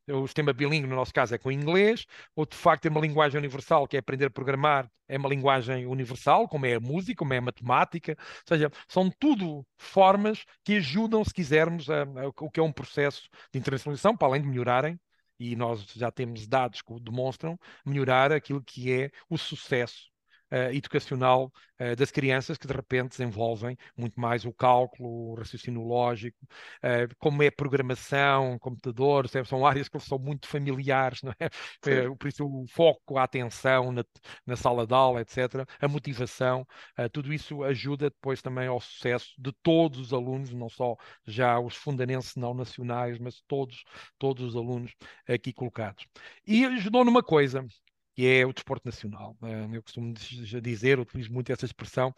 o 0.07 0.27
sistema 0.27 0.53
bilingue, 0.53 0.87
no 0.87 0.95
nosso 0.95 1.13
caso, 1.13 1.33
é 1.35 1.37
com 1.37 1.51
inglês, 1.51 2.05
ou 2.35 2.45
de 2.45 2.55
facto 2.55 2.85
é 2.85 2.89
uma 2.89 3.01
linguagem 3.01 3.37
universal, 3.39 3.87
que 3.87 3.95
é 3.97 3.99
aprender 3.99 4.25
a 4.25 4.29
programar, 4.29 4.89
é 5.07 5.17
uma 5.17 5.29
linguagem 5.29 5.85
universal, 5.85 6.47
como 6.47 6.65
é 6.65 6.75
a 6.75 6.79
música, 6.79 7.17
como 7.17 7.33
é 7.33 7.37
a 7.37 7.41
matemática, 7.41 8.15
ou 8.19 8.25
seja, 8.47 8.71
são 8.87 9.09
tudo 9.19 9.65
formas 9.77 10.45
que 10.63 10.77
ajudam, 10.77 11.23
se 11.23 11.33
quisermos, 11.33 11.89
a, 11.89 12.03
a, 12.03 12.27
o 12.39 12.49
que 12.51 12.59
é 12.59 12.63
um 12.63 12.71
processo 12.71 13.29
de 13.51 13.59
internacionalização, 13.59 14.15
para 14.15 14.27
além 14.27 14.41
de 14.41 14.47
melhorarem, 14.47 14.99
e 15.39 15.55
nós 15.55 15.81
já 15.95 16.11
temos 16.11 16.47
dados 16.47 16.81
que 16.81 16.93
o 16.93 16.99
demonstram, 16.99 17.59
melhorar 17.85 18.31
aquilo 18.31 18.63
que 18.63 18.91
é 18.91 19.11
o 19.29 19.37
sucesso 19.37 20.14
uh, 20.51 20.71
educacional 20.73 21.51
uh, 21.79 21.95
das 21.95 22.11
crianças 22.11 22.57
que 22.57 22.67
de 22.67 22.73
repente 22.73 23.09
desenvolvem 23.09 23.77
muito 23.97 24.19
mais 24.19 24.45
o 24.45 24.53
cálculo, 24.53 25.31
o 25.31 25.35
raciocínio 25.35 25.81
lógico, 25.81 26.37
uh, 26.83 27.13
como 27.17 27.43
é 27.43 27.51
programação, 27.51 28.57
computador, 28.59 29.27
são 29.45 29.65
áreas 29.65 29.89
que 29.89 29.99
são 29.99 30.19
muito 30.19 30.47
familiares, 30.47 31.21
não 31.21 31.33
é? 31.39 31.49
por 32.17 32.27
isso 32.27 32.45
o 32.45 32.65
foco, 32.67 33.17
a 33.17 33.23
atenção 33.23 33.91
na, 33.91 34.03
na, 34.45 34.55
sala 34.55 34.85
de 34.85 34.93
aula, 34.93 35.21
etc., 35.21 35.65
a 35.79 35.87
motivação, 35.87 36.65
tudo 37.11 37.33
isso 37.33 37.63
ajuda 37.63 38.09
depois 38.09 38.41
também 38.41 38.67
ao 38.67 38.79
sucesso 38.79 39.33
de 39.37 39.51
todos 39.63 39.99
os 39.99 40.13
alunos, 40.13 40.53
não 40.53 40.69
só 40.69 40.95
já 41.25 41.59
os 41.59 41.75
fundanenses 41.75 42.35
não 42.35 42.53
nacionais, 42.53 43.17
mas 43.19 43.41
todos, 43.47 43.83
todos 44.17 44.43
os 44.43 44.55
alunos 44.55 44.93
aqui 45.27 45.53
colocados. 45.53 46.05
E 46.45 46.65
ajudou 46.65 47.03
numa 47.05 47.23
coisa, 47.23 47.65
que 48.15 48.25
é 48.27 48.45
o 48.45 48.53
desporto 48.53 48.85
nacional. 48.85 49.35
Eu 49.73 49.83
costumo 49.83 50.13
dizer, 50.61 50.99
utilizo 50.99 51.31
muito 51.31 51.51
essa 51.51 51.65
expressão, 51.65 52.13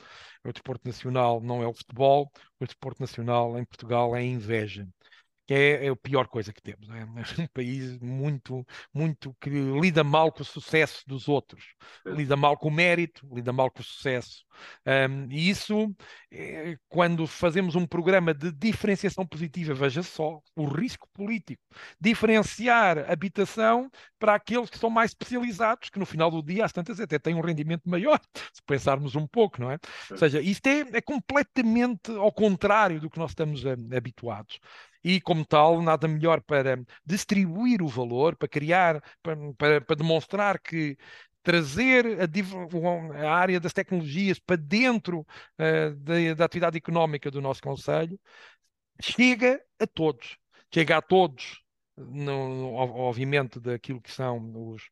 o 0.45 0.51
desporto 0.51 0.87
nacional 0.87 1.41
não 1.41 1.63
é 1.63 1.67
o 1.67 1.73
futebol, 1.73 2.31
o 2.59 2.65
desporto 2.65 3.01
nacional 3.01 3.57
em 3.57 3.65
Portugal 3.65 4.15
é 4.15 4.19
a 4.19 4.23
inveja 4.23 4.87
que 5.47 5.53
é, 5.53 5.85
é 5.85 5.89
a 5.89 5.95
pior 5.95 6.27
coisa 6.27 6.51
que 6.51 6.61
temos. 6.61 6.89
É? 6.89 6.99
é 6.99 7.03
um 7.41 7.47
país 7.47 7.97
muito, 7.99 8.67
muito 8.93 9.33
que 9.39 9.49
lida 9.49 10.03
mal 10.03 10.31
com 10.31 10.41
o 10.41 10.45
sucesso 10.45 11.03
dos 11.07 11.27
outros, 11.27 11.63
lida 12.05 12.35
mal 12.35 12.57
com 12.57 12.67
o 12.67 12.71
mérito, 12.71 13.27
lida 13.33 13.53
mal 13.53 13.71
com 13.71 13.79
o 13.79 13.83
sucesso. 13.83 14.45
Um, 14.85 15.31
e 15.31 15.49
isso, 15.49 15.95
é, 16.31 16.77
quando 16.87 17.27
fazemos 17.27 17.75
um 17.75 17.85
programa 17.85 18.33
de 18.33 18.51
diferenciação 18.51 19.25
positiva, 19.25 19.73
veja 19.73 20.03
só 20.03 20.41
o 20.55 20.65
risco 20.65 21.07
político, 21.13 21.61
diferenciar 21.99 23.09
habitação 23.09 23.89
para 24.19 24.35
aqueles 24.35 24.69
que 24.69 24.77
são 24.77 24.89
mais 24.89 25.11
especializados, 25.11 25.89
que 25.89 25.99
no 25.99 26.05
final 26.05 26.31
do 26.31 26.41
dia, 26.41 26.65
às 26.65 26.73
tantas, 26.73 26.99
até 26.99 27.19
têm 27.19 27.35
um 27.35 27.41
rendimento 27.41 27.87
maior, 27.89 28.19
se 28.53 28.61
pensarmos 28.65 29.15
um 29.15 29.27
pouco, 29.27 29.61
não 29.61 29.71
é? 29.71 29.77
Ou 30.11 30.17
seja, 30.17 30.41
isto 30.41 30.67
é, 30.67 30.79
é 30.93 31.01
completamente 31.01 32.11
ao 32.11 32.31
contrário 32.31 32.99
do 32.99 33.09
que 33.09 33.19
nós 33.19 33.31
estamos 33.31 33.65
a, 33.65 33.71
eh, 33.71 33.97
habituados 33.97 34.59
e, 35.03 35.21
como 35.21 35.45
tal, 35.45 35.81
nada 35.81 36.07
melhor 36.07 36.41
para 36.41 36.79
distribuir 37.05 37.81
o 37.81 37.87
valor, 37.87 38.35
para 38.35 38.47
criar, 38.47 39.01
para, 39.23 39.35
para, 39.57 39.81
para 39.81 39.95
demonstrar 39.95 40.59
que 40.59 40.97
trazer 41.47 42.05
a, 42.19 43.25
a, 43.25 43.33
área 43.33 43.57
das 43.57 43.71
tecnologias 43.71 44.37
para 44.37 44.57
dentro 44.57 45.21
uh, 45.21 45.95
da, 45.95 46.33
da, 46.35 46.43
atividade 46.43 46.77
económica 46.77 47.31
do 47.31 47.39
nosso 47.39 47.61
Conselho 47.61 48.19
chega 48.99 49.63
a 49.79 49.87
todos. 49.87 50.37
Chega 50.73 50.97
a 50.97 51.01
todos, 51.01 51.63
no, 51.95 52.73
obviamente, 52.73 53.61
daquilo 53.61 54.01
que 54.01 54.11
são 54.11 54.73
os, 54.73 54.89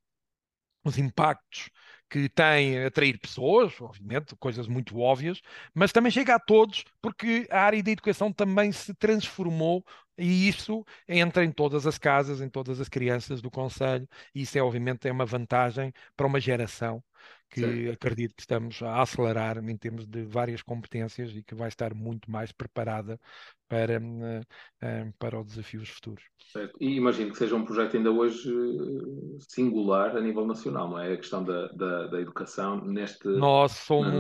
os 0.86 0.98
impactos 0.98 1.70
que 2.10 2.30
tem 2.30 2.86
atrair 2.86 3.20
pessoas, 3.20 3.74
obviamente, 3.82 4.34
coisas 4.38 4.66
muito 4.66 4.98
óbvias, 4.98 5.42
mas 5.74 5.92
também 5.92 6.10
chega 6.10 6.36
a 6.36 6.40
todos 6.40 6.86
porque 7.02 7.46
a 7.52 7.64
área 7.64 7.84
da 7.84 7.92
educação 7.92 8.32
também 8.32 8.72
se 8.72 8.94
transformou 8.94 9.84
e 10.18 10.48
isso 10.48 10.86
entra 11.08 11.44
em 11.44 11.52
todas 11.52 11.86
as 11.86 11.98
casas, 11.98 12.42
em 12.42 12.50
todas 12.50 12.80
as 12.80 12.90
crianças 12.90 13.42
do 13.42 13.52
Conselho, 13.52 14.08
e 14.34 14.42
isso 14.42 14.58
é 14.58 14.62
obviamente 14.62 15.08
é 15.08 15.12
uma 15.12 15.26
vantagem 15.26 15.94
para 16.16 16.28
uma 16.28 16.40
geração 16.40 17.04
que 17.50 17.62
Sim. 17.62 17.90
acredito 17.90 18.36
que 18.36 18.42
estamos 18.42 18.82
a 18.82 19.02
acelerar 19.02 19.58
em 19.58 19.78
termos 19.78 20.06
de 20.06 20.24
várias 20.24 20.62
competências 20.62 21.36
e 21.36 21.44
que 21.44 21.56
vai 21.56 21.68
estar 21.68 21.94
muito 21.94 22.30
mais 22.30 22.52
preparada 22.52 23.20
para, 23.68 24.00
uh, 24.00 25.14
para 25.18 25.40
os 25.40 25.48
desafios 25.48 25.90
futuros. 25.90 26.24
Certo. 26.52 26.76
E 26.80 26.96
imagino 26.96 27.32
que 27.32 27.38
seja 27.38 27.56
um 27.56 27.64
projeto 27.64 27.98
ainda 27.98 28.12
hoje 28.12 28.50
eh, 28.50 29.38
singular 29.50 30.16
a 30.16 30.22
nível 30.22 30.46
nacional, 30.46 30.90
não 30.90 31.00
é? 31.00 31.14
A 31.14 31.18
questão 31.18 31.44
da, 31.44 31.68
da, 31.70 32.08
da 32.08 32.22
educação 32.22 32.84
neste. 32.84 33.28
Nós 33.28 33.72
somos. 33.72 34.14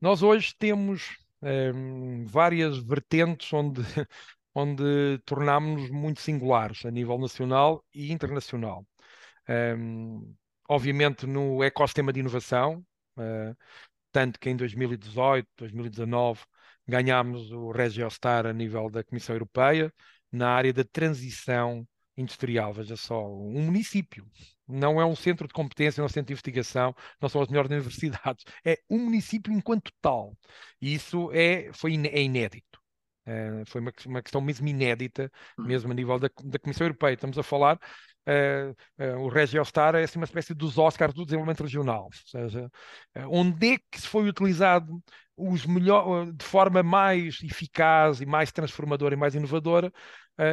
Nós 0.00 0.22
hoje 0.22 0.54
temos 0.58 1.16
um, 1.42 2.24
várias 2.26 2.78
vertentes 2.78 3.52
onde, 3.52 3.80
onde 4.54 5.18
tornámos-nos 5.24 5.90
muito 5.90 6.20
singulares 6.20 6.84
a 6.84 6.90
nível 6.90 7.18
nacional 7.18 7.84
e 7.94 8.12
internacional. 8.12 8.86
Um, 9.48 10.34
obviamente 10.68 11.26
no 11.26 11.62
ecossistema 11.62 12.12
de 12.12 12.20
inovação, 12.20 12.84
uh, 13.18 13.56
tanto 14.12 14.38
que 14.38 14.50
em 14.50 14.56
2018, 14.56 15.48
2019 15.56 16.42
ganhámos 16.86 17.50
o 17.52 17.70
Regiostar 17.70 18.46
a 18.46 18.52
nível 18.52 18.90
da 18.90 19.04
Comissão 19.04 19.34
Europeia 19.34 19.92
na 20.30 20.50
área 20.50 20.72
da 20.72 20.84
transição 20.84 21.86
industrial. 22.16 22.72
Veja 22.72 22.96
só, 22.96 23.26
um 23.26 23.62
município 23.62 24.26
não 24.68 25.00
é 25.00 25.04
um 25.04 25.16
centro 25.16 25.46
de 25.46 25.54
competência, 25.54 26.00
não 26.00 26.06
é 26.06 26.06
um 26.06 26.12
centro 26.12 26.28
de 26.28 26.32
investigação, 26.32 26.94
não 27.20 27.28
são 27.28 27.42
as 27.42 27.48
melhores 27.48 27.70
universidades, 27.72 28.44
é 28.64 28.78
um 28.88 28.98
município 28.98 29.52
enquanto 29.52 29.92
tal. 30.00 30.36
E 30.80 30.94
isso 30.94 31.30
é, 31.32 31.70
foi, 31.72 31.94
é 31.94 32.22
inédito. 32.22 32.71
Uh, 33.26 33.64
foi 33.66 33.80
uma, 33.80 33.92
uma, 34.06 34.22
questão 34.22 34.40
mesmo 34.40 34.66
inédita, 34.66 35.30
uhum. 35.56 35.66
mesmo 35.66 35.92
a 35.92 35.94
nível 35.94 36.18
da, 36.18 36.28
da 36.44 36.58
Comissão 36.58 36.86
Europeia. 36.86 37.14
Estamos 37.14 37.38
a 37.38 37.42
falar 37.42 37.78
Uh, 38.24 38.70
uh, 39.02 39.18
o 39.18 39.28
Regiostar 39.28 39.96
é 39.96 40.04
assim, 40.04 40.18
uma 40.18 40.24
espécie 40.24 40.54
dos 40.54 40.78
Oscars 40.78 41.12
do 41.12 41.24
desenvolvimento 41.24 41.64
regional, 41.64 42.04
ou 42.04 42.10
seja, 42.24 42.70
onde 43.28 43.74
é 43.74 43.78
que 43.90 44.00
se 44.00 44.06
foi 44.06 44.28
utilizado 44.28 45.02
os 45.36 45.66
melhor, 45.66 46.30
de 46.32 46.44
forma 46.44 46.84
mais 46.84 47.42
eficaz 47.42 48.20
e 48.20 48.26
mais 48.26 48.52
transformadora 48.52 49.14
e 49.14 49.18
mais 49.18 49.34
inovadora 49.34 49.92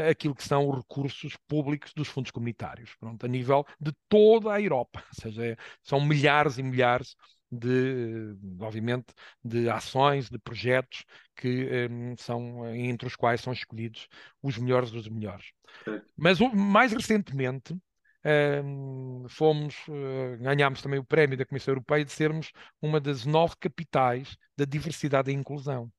aquilo 0.09 0.33
que 0.33 0.43
são 0.43 0.67
os 0.67 0.77
recursos 0.77 1.37
públicos 1.47 1.93
dos 1.93 2.07
fundos 2.07 2.31
comunitários, 2.31 2.95
pronto, 2.99 3.23
a 3.23 3.29
nível 3.29 3.63
de 3.79 3.91
toda 4.07 4.51
a 4.51 4.59
Europa, 4.59 5.03
ou 5.15 5.21
seja, 5.21 5.55
são 5.83 6.01
milhares 6.01 6.57
e 6.57 6.63
milhares 6.63 7.15
de, 7.51 8.35
obviamente, 8.59 9.07
de 9.43 9.69
ações, 9.69 10.29
de 10.29 10.37
projetos 10.39 11.05
que 11.35 11.67
um, 11.89 12.15
são, 12.17 12.67
entre 12.75 13.07
os 13.07 13.15
quais 13.15 13.41
são 13.41 13.53
escolhidos 13.53 14.07
os 14.41 14.57
melhores 14.57 14.91
dos 14.91 15.07
melhores. 15.07 15.51
Mas 16.15 16.39
mais 16.39 16.91
recentemente 16.91 17.75
um, 18.63 19.25
fomos, 19.29 19.75
uh, 19.87 20.37
ganhámos 20.39 20.81
também 20.81 20.99
o 20.99 21.05
prémio 21.05 21.37
da 21.37 21.45
Comissão 21.45 21.71
Europeia 21.73 22.03
de 22.03 22.11
sermos 22.11 22.51
uma 22.81 22.99
das 22.99 23.25
nove 23.25 23.55
capitais 23.59 24.37
da 24.57 24.65
diversidade 24.65 25.31
e 25.31 25.33
inclusão. 25.33 25.91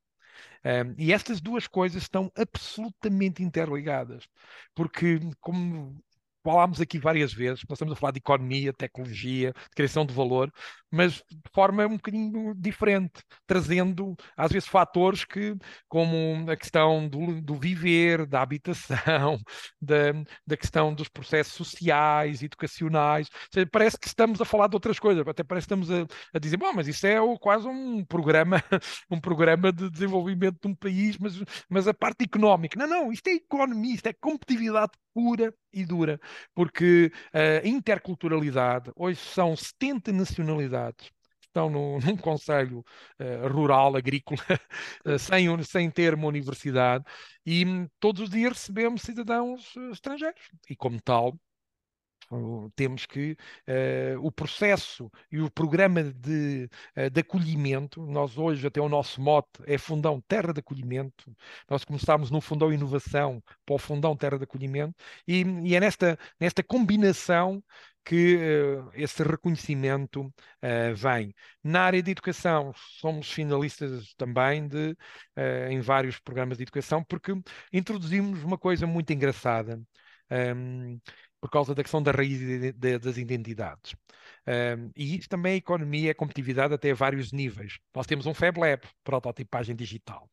Um, 0.65 0.95
e 0.99 1.13
estas 1.13 1.41
duas 1.41 1.67
coisas 1.67 2.03
estão 2.03 2.31
absolutamente 2.37 3.43
interligadas, 3.43 4.29
porque, 4.75 5.19
como 5.41 6.03
falámos 6.43 6.81
aqui 6.81 6.99
várias 6.99 7.33
vezes, 7.33 7.65
nós 7.69 7.77
estamos 7.77 7.93
a 7.93 7.97
falar 7.97 8.13
de 8.13 8.19
economia, 8.19 8.73
tecnologia, 8.73 9.53
de 9.53 9.75
criação 9.75 10.05
de 10.07 10.15
valor, 10.15 10.53
mas 10.91 11.15
de 11.31 11.51
forma 11.55 11.87
um 11.87 11.97
bocadinho 11.97 12.55
diferente, 12.57 13.23
trazendo 13.47 14.17
às 14.37 14.51
vezes 14.51 14.69
fatores 14.69 15.25
que, 15.25 15.55
como 15.89 16.51
a 16.51 16.57
questão 16.57 17.09
do, 17.09 17.41
do 17.41 17.55
viver, 17.55 18.27
da 18.27 18.43
habitação, 18.43 19.39
da, 19.81 20.13
da 20.47 20.57
questão 20.57 20.95
dos 20.95 21.09
processos 21.09 21.53
sociais, 21.53 22.43
educacionais, 22.43 23.29
seja, 23.53 23.69
parece 23.71 23.99
que 23.99 24.09
estamos 24.09 24.41
a 24.41 24.45
falar 24.45 24.69
de 24.69 24.77
outras 24.77 24.99
coisas, 24.99 25.27
até 25.27 25.45
parece 25.45 25.67
que 25.67 25.75
estamos 25.75 25.91
a, 25.91 26.07
a 26.35 26.39
dizer, 26.39 26.57
bom, 26.57 26.73
mas 26.73 26.89
isso 26.89 27.07
é 27.07 27.17
quase 27.39 27.69
um 27.69 28.05
programa, 28.05 28.63
um 29.11 29.21
programa 29.21 29.73
de 29.73 29.91
desenvolvimento 29.91 30.59
de 30.61 30.69
um 30.69 30.75
país, 30.75 31.17
mas, 31.19 31.35
mas 31.69 31.87
a 31.87 31.95
parte 31.95 32.25
económica, 32.25 32.79
não, 32.79 32.89
não, 32.89 33.13
isto 33.13 33.29
é 33.29 33.35
economia, 33.35 33.95
isto 33.95 34.07
é 34.07 34.13
competitividade 34.13 34.93
pura 35.15 35.53
e 35.73 35.85
dura, 35.85 36.21
porque 36.55 37.13
a 37.33 37.67
interculturalidade, 37.67 38.91
hoje 38.97 39.21
são 39.21 39.57
70 39.57 40.13
nacionalidades 40.13 41.11
estão 41.51 41.69
no, 41.69 41.99
num 42.01 42.17
conselho 42.17 42.85
uh, 43.21 43.49
rural, 43.49 43.97
agrícola, 43.97 44.41
uh, 45.05 45.19
sem, 45.19 45.63
sem 45.65 45.91
ter 45.91 46.15
uma 46.15 46.29
universidade, 46.29 47.05
e 47.45 47.65
todos 47.99 48.23
os 48.23 48.31
dias 48.31 48.53
recebemos 48.53 49.03
cidadãos 49.03 49.75
estrangeiros. 49.93 50.41
E 50.69 50.77
como 50.77 51.01
tal, 51.03 51.37
temos 52.75 53.07
que 53.07 53.33
uh, 53.33 54.25
o 54.25 54.31
processo 54.31 55.11
e 55.31 55.41
o 55.41 55.51
programa 55.51 56.03
de, 56.03 56.69
uh, 56.97 57.11
de 57.11 57.21
acolhimento, 57.21 58.05
nós 58.07 58.39
hoje 58.39 58.67
até 58.67 58.81
o 58.81 58.89
nosso 58.89 59.21
mote 59.21 59.49
é 59.67 59.77
Fundão 59.79 60.21
Terra 60.21 60.53
de 60.53 60.61
Acolhimento, 60.61 61.35
nós 61.69 61.85
começámos 61.85 62.31
no 62.31 62.41
Fundão 62.41 62.73
Inovação 62.73 63.43
para 63.67 63.75
o 63.75 63.79
Fundão 63.79 64.17
Terra 64.17 64.39
de 64.39 64.45
Acolhimento, 64.45 64.95
e, 65.27 65.43
e 65.65 65.75
é 65.75 65.81
nesta, 65.81 66.19
nesta 66.39 66.63
combinação 66.63 67.63
que 68.05 68.37
uh, 68.37 68.91
esse 68.95 69.23
reconhecimento 69.23 70.23
uh, 70.23 70.95
vem. 70.95 71.35
Na 71.63 71.83
área 71.83 72.03
de 72.03 72.11
educação, 72.11 72.73
somos 73.01 73.31
finalistas 73.31 74.15
também 74.15 74.67
de, 74.67 74.97
uh, 75.37 75.71
em 75.71 75.81
vários 75.81 76.19
programas 76.19 76.57
de 76.59 76.65
educação, 76.65 77.05
porque 77.05 77.33
introduzimos 77.73 78.43
uma 78.43 78.59
coisa 78.59 78.87
muito 78.87 79.13
engraçada. 79.13 79.81
Um, 80.31 81.01
por 81.41 81.51
causa 81.51 81.75
da 81.75 81.83
questão 81.83 82.03
da 82.03 82.13
raiz 82.13 82.39
de, 82.39 82.73
de, 82.73 82.99
das 82.99 83.17
identidades. 83.17 83.95
Um, 84.47 84.91
e 84.97 85.17
isso 85.17 85.29
também 85.29 85.55
é 85.55 85.57
economia, 85.57 86.11
é 86.11 86.15
competitividade 86.15 86.75
até 86.75 86.91
a 86.91 86.95
vários 86.95 87.33
níveis. 87.33 87.79
Nós 87.95 88.07
temos 88.07 88.27
um 88.27 88.35
Fab 88.35 88.59
Lab, 88.59 88.83
prototipagem 89.05 89.75
digital. 89.77 90.29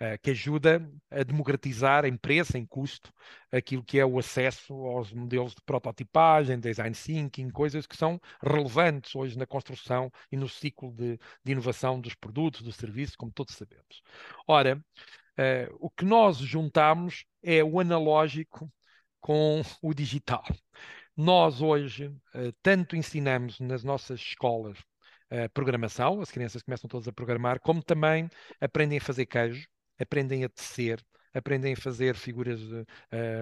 uh, 0.00 0.18
que 0.22 0.30
ajuda 0.30 0.88
a 1.10 1.22
democratizar 1.22 2.04
em 2.04 2.16
preço, 2.16 2.56
em 2.56 2.66
custo, 2.66 3.12
aquilo 3.52 3.82
que 3.82 3.98
é 3.98 4.04
o 4.04 4.18
acesso 4.18 4.74
aos 4.74 5.12
modelos 5.12 5.54
de 5.54 5.62
prototipagem, 5.62 6.58
design 6.58 6.94
thinking, 6.94 7.50
coisas 7.50 7.86
que 7.86 7.96
são 7.96 8.20
relevantes 8.42 9.14
hoje 9.14 9.38
na 9.38 9.46
construção 9.46 10.10
e 10.30 10.36
no 10.36 10.48
ciclo 10.48 10.92
de, 10.92 11.18
de 11.44 11.52
inovação 11.52 12.00
dos 12.00 12.14
produtos, 12.14 12.62
dos 12.62 12.76
serviços, 12.76 13.16
como 13.16 13.32
todos 13.32 13.54
sabemos. 13.54 14.02
Ora, 14.46 14.76
uh, 14.76 15.76
o 15.78 15.90
que 15.90 16.04
nós 16.04 16.38
juntamos 16.38 17.24
é 17.42 17.62
o 17.62 17.80
analógico 17.80 18.70
com 19.20 19.62
o 19.82 19.94
digital. 19.94 20.44
Nós 21.16 21.60
hoje 21.60 22.06
uh, 22.06 22.52
tanto 22.62 22.96
ensinamos 22.96 23.58
nas 23.60 23.82
nossas 23.82 24.20
escolas 24.20 24.78
uh, 25.32 25.50
programação, 25.52 26.20
as 26.20 26.30
crianças 26.30 26.62
começam 26.62 26.88
todas 26.88 27.08
a 27.08 27.12
programar, 27.12 27.60
como 27.60 27.82
também 27.82 28.28
aprendem 28.60 28.98
a 28.98 29.00
fazer 29.00 29.26
queijo, 29.26 29.66
aprendem 29.98 30.44
a 30.44 30.48
tecer, 30.48 31.04
aprendem 31.34 31.72
a 31.74 31.76
fazer 31.76 32.14
figuras, 32.14 32.60
uh, 32.60 32.86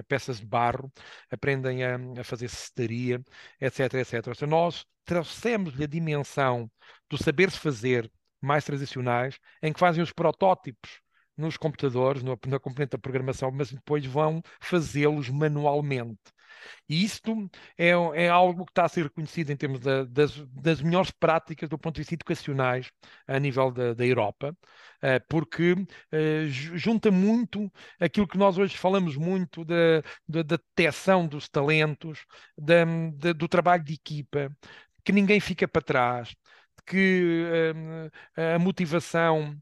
peças 0.08 0.40
de 0.40 0.46
barro, 0.46 0.90
aprendem 1.30 1.84
a, 1.84 1.96
a 2.18 2.24
fazer 2.24 2.48
cestaria, 2.48 3.22
etc, 3.60 3.94
etc. 3.94 4.26
Ou 4.28 4.34
seja, 4.34 4.46
nós 4.46 4.86
trouxemos-lhe 5.04 5.84
a 5.84 5.86
dimensão 5.86 6.70
do 7.08 7.16
saber-se 7.16 7.58
fazer 7.58 8.10
mais 8.40 8.64
tradicionais, 8.64 9.38
em 9.62 9.72
que 9.72 9.80
fazem 9.80 10.02
os 10.02 10.12
protótipos 10.12 11.00
nos 11.36 11.56
computadores, 11.56 12.22
no, 12.22 12.38
na 12.46 12.58
componente 12.58 12.92
da 12.92 12.98
programação, 12.98 13.50
mas 13.50 13.72
depois 13.72 14.04
vão 14.06 14.42
fazê-los 14.60 15.28
manualmente. 15.28 16.36
E 16.88 17.04
isto 17.04 17.48
é, 17.76 17.90
é, 17.90 18.28
algo 18.28 18.64
que 18.64 18.70
está 18.70 18.84
a 18.84 18.88
ser 18.88 19.04
reconhecido 19.04 19.50
em 19.50 19.56
termos 19.56 19.80
da, 19.80 20.04
das, 20.04 20.36
das, 20.48 20.80
melhores 20.80 21.10
práticas 21.10 21.68
do 21.68 21.78
ponto 21.78 21.96
de 21.96 22.00
vista 22.00 22.14
educacionais 22.14 22.90
a 23.26 23.38
nível 23.38 23.70
da, 23.70 23.94
da 23.94 24.06
Europa, 24.06 24.56
uh, 25.02 25.24
porque 25.28 25.72
uh, 25.72 26.46
junta 26.48 27.10
muito 27.10 27.70
aquilo 28.00 28.28
que 28.28 28.38
nós 28.38 28.58
hoje 28.58 28.76
falamos 28.76 29.16
muito 29.16 29.64
da, 29.64 30.02
da, 30.28 30.42
detecção 30.42 31.26
dos 31.26 31.48
talentos, 31.48 32.24
da, 32.56 32.84
do 33.32 33.48
trabalho 33.48 33.84
de 33.84 33.94
equipa, 33.94 34.50
que 35.04 35.12
ninguém 35.12 35.40
fica 35.40 35.68
para 35.68 35.82
trás, 35.82 36.34
que 36.86 37.44
uh, 38.36 38.54
a 38.54 38.58
motivação 38.58 39.56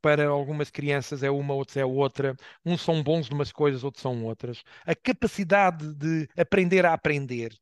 para 0.00 0.26
algumas 0.28 0.70
crianças 0.70 1.22
é 1.22 1.30
uma, 1.30 1.54
outras 1.54 1.76
é 1.76 1.84
outra. 1.84 2.36
Uns 2.64 2.82
são 2.82 3.02
bons 3.02 3.28
numas 3.30 3.52
coisas, 3.52 3.84
outros 3.84 4.02
são 4.02 4.24
outras. 4.24 4.62
A 4.84 4.94
capacidade 4.94 5.94
de 5.94 6.28
aprender 6.36 6.84
a 6.86 6.92
aprender 6.94 7.52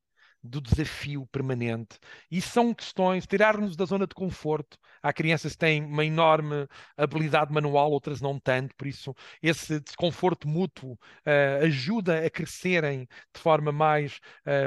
do 0.45 0.61
desafio 0.61 1.27
permanente. 1.33 1.99
E 2.31 2.41
são 2.41 2.75
questões, 2.75 3.27
tirar-nos 3.27 3.75
da 3.77 3.87
zona 3.87 4.07
de 4.07 4.15
conforto. 4.15 4.77
Há 5.03 5.13
crianças 5.13 5.53
que 5.53 5.59
têm 5.59 5.83
uma 5.83 6.05
enorme 6.05 6.69
habilidade 6.97 7.53
manual, 7.53 7.91
outras 7.91 8.21
não 8.21 8.39
tanto, 8.39 8.75
por 8.77 8.87
isso 8.87 9.15
esse 9.43 9.81
desconforto 9.81 10.47
mútuo 10.47 10.93
uh, 10.93 11.65
ajuda 11.65 12.25
a 12.25 12.31
crescerem 12.31 13.09
de 13.35 13.41
forma 13.41 13.73
mais, 13.73 14.21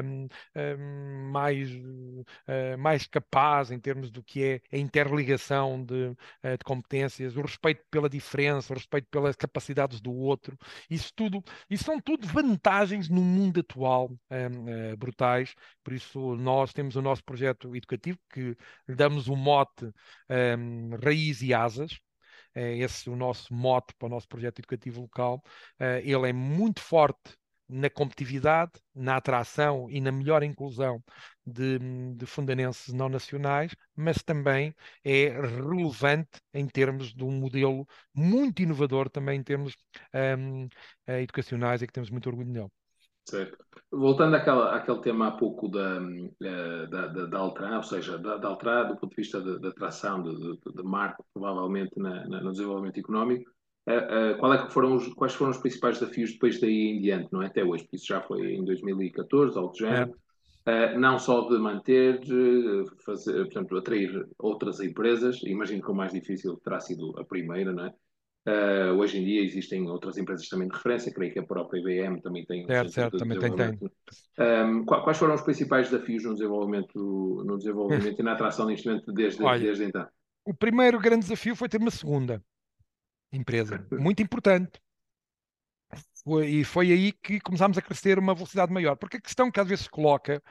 um, 0.04 0.28
um, 0.56 1.32
mais, 1.32 1.70
uh, 1.72 2.78
mais 2.80 3.06
capaz 3.06 3.72
em 3.72 3.80
termos 3.80 4.10
do 4.10 4.24
que 4.24 4.44
é 4.44 4.62
a 4.76 4.80
interligação 4.80 5.84
de, 5.84 6.10
uh, 6.44 6.58
de 6.58 6.64
competências, 6.64 7.36
o 7.38 7.42
respeito 7.42 7.84
pela 7.92 8.10
diferença, 8.10 8.74
o 8.74 8.76
respeito 8.76 9.08
pelas 9.12 9.36
capacidades 9.36 10.02
do 10.02 10.14
outro. 10.14 10.58
Isso 10.90 11.12
tudo, 11.16 11.44
isso 11.70 11.84
são 11.84 12.00
tudo 12.00 12.28
vantagens 12.28 13.10
no 13.10 13.22
mundo 13.22 13.60
atual 13.60 14.12
um, 14.32 14.96
brutais 14.98 15.54
por 15.84 15.94
isso, 15.94 16.36
nós 16.36 16.74
temos 16.74 16.96
o 16.96 17.02
nosso 17.02 17.24
projeto 17.24 17.76
educativo 17.76 18.20
que 18.32 18.56
damos 18.88 19.28
o 19.28 19.36
mote 19.36 19.92
um, 20.30 20.96
Raiz 21.04 21.42
e 21.42 21.54
Asas. 21.54 22.00
É 22.54 22.78
esse 22.78 23.10
o 23.10 23.16
nosso 23.16 23.54
mote 23.54 23.94
para 23.98 24.08
o 24.08 24.10
nosso 24.10 24.28
projeto 24.28 24.60
educativo 24.60 25.02
local. 25.02 25.44
Uh, 25.80 26.00
ele 26.04 26.30
é 26.30 26.34
muito 26.34 26.82
forte 26.82 27.38
na 27.70 27.90
competitividade, 27.90 28.72
na 28.96 29.18
atração 29.18 29.90
e 29.90 30.00
na 30.00 30.12
melhor 30.12 30.42
inclusão 30.44 31.04
de, 31.46 31.80
de 32.16 32.26
fundanenses 32.26 32.94
não 32.94 33.10
nacionais, 33.10 33.76
mas 33.96 34.24
também 34.24 34.74
é 35.04 35.30
relevante 35.30 36.40
em 36.54 36.68
termos 36.68 37.14
de 37.14 37.24
um 37.24 37.32
modelo 37.32 37.88
muito 38.14 38.62
inovador 38.62 39.10
também 39.10 39.40
em 39.40 39.44
termos 39.44 39.76
um, 40.38 40.68
educacionais 41.08 41.82
e 41.82 41.88
que 41.88 41.94
temos 41.94 42.10
muito 42.10 42.28
orgulho 42.28 42.50
nele. 42.50 42.70
Certo. 43.30 43.58
Voltando 43.92 44.36
àquela, 44.36 44.76
àquele 44.76 45.02
tema 45.02 45.28
há 45.28 45.32
pouco 45.32 45.68
da, 45.68 46.00
eh, 46.42 46.88
da, 46.88 47.08
da, 47.08 47.26
da 47.26 47.38
Altran, 47.38 47.78
ou 47.78 47.84
seja, 47.84 48.18
da, 48.18 48.38
da 48.38 48.48
Altran 48.48 48.88
do 48.88 48.98
ponto 48.98 49.10
de 49.10 49.16
vista 49.16 49.42
da 49.42 49.70
atração, 49.70 50.24
de, 50.24 50.36
de, 50.36 50.74
de, 50.76 50.84
marco, 50.84 51.26
provavelmente, 51.34 51.92
na, 51.98 52.26
na, 52.28 52.42
no 52.42 52.52
desenvolvimento 52.52 53.00
económico, 53.00 53.50
uh, 53.90 54.34
uh, 54.36 54.38
qual 54.40 54.54
é 54.54 54.66
que 54.66 54.74
foram 54.74 54.96
os, 54.96 55.14
quais 55.14 55.34
foram 55.34 55.52
os 55.52 55.58
principais 55.58 56.00
desafios 56.00 56.32
depois 56.32 56.60
daí 56.60 56.98
em 56.98 57.02
diante, 57.02 57.32
não 57.32 57.42
é? 57.42 57.48
Até 57.48 57.64
hoje, 57.64 57.84
porque 57.84 57.98
isso 57.98 58.08
já 58.08 58.22
foi 58.22 58.54
em 58.54 58.64
2014, 58.64 59.58
algo 59.58 59.72
do 59.72 59.78
género. 59.78 60.16
É. 60.66 60.96
Uh, 60.96 61.00
não 61.00 61.20
só 61.20 61.48
de 61.48 61.58
manter, 61.58 62.22
fazer, 63.06 63.46
portanto, 63.46 63.78
atrair 63.78 64.28
outras 64.38 64.82
empresas, 64.82 65.42
imagino 65.44 65.82
que 65.82 65.92
o 65.92 65.96
mais 65.96 66.12
difícil 66.12 66.58
terá 66.64 66.80
sido 66.80 67.14
a 67.18 67.26
primeira, 67.26 67.74
não 67.74 67.86
é? 67.86 67.94
Uh, 68.48 68.94
hoje 68.94 69.20
em 69.20 69.26
dia 69.26 69.44
existem 69.44 69.90
outras 69.90 70.18
empresas 70.18 70.48
também 70.48 70.70
de 70.70 70.76
referência, 70.76 71.14
creio 71.14 71.34
que 71.34 71.40
a 71.40 71.44
própria 71.44 71.80
IBM 71.80 72.22
também 72.22 72.46
tem. 72.46 72.66
Certo, 72.66 72.92
certo, 72.92 73.18
também 73.18 73.38
tem. 73.38 73.54
tem. 73.54 73.78
Um, 74.40 74.86
quais 74.86 75.18
foram 75.18 75.36
os 75.36 75.42
principais 75.42 75.90
desafios 75.90 76.24
no 76.24 76.34
desenvolvimento, 76.34 77.44
no 77.46 77.58
desenvolvimento 77.58 78.18
e 78.18 78.24
na 78.24 78.32
atração 78.32 78.66
de 78.66 78.72
investimento 78.72 79.12
desde, 79.12 79.44
Olha, 79.44 79.60
desde 79.60 79.84
então? 79.84 80.08
O 80.46 80.54
primeiro 80.54 80.98
grande 80.98 81.24
desafio 81.24 81.58
foi 81.58 81.68
ter 81.68 81.82
uma 81.82 81.92
segunda 81.92 82.42
empresa, 83.34 83.86
muito 83.92 84.24
importante. 84.24 84.80
Foi, 86.24 86.48
e 86.48 86.64
foi 86.64 86.92
aí 86.94 87.12
que 87.12 87.42
começámos 87.42 87.78
a 87.78 87.82
crescer 87.82 88.18
uma 88.18 88.34
velocidade 88.34 88.72
maior. 88.72 88.96
Porque 88.96 89.18
a 89.18 89.22
questão 89.22 89.52
que 89.52 89.60
às 89.60 89.68
vezes 89.68 89.84
se 89.86 89.90
coloca 89.90 90.42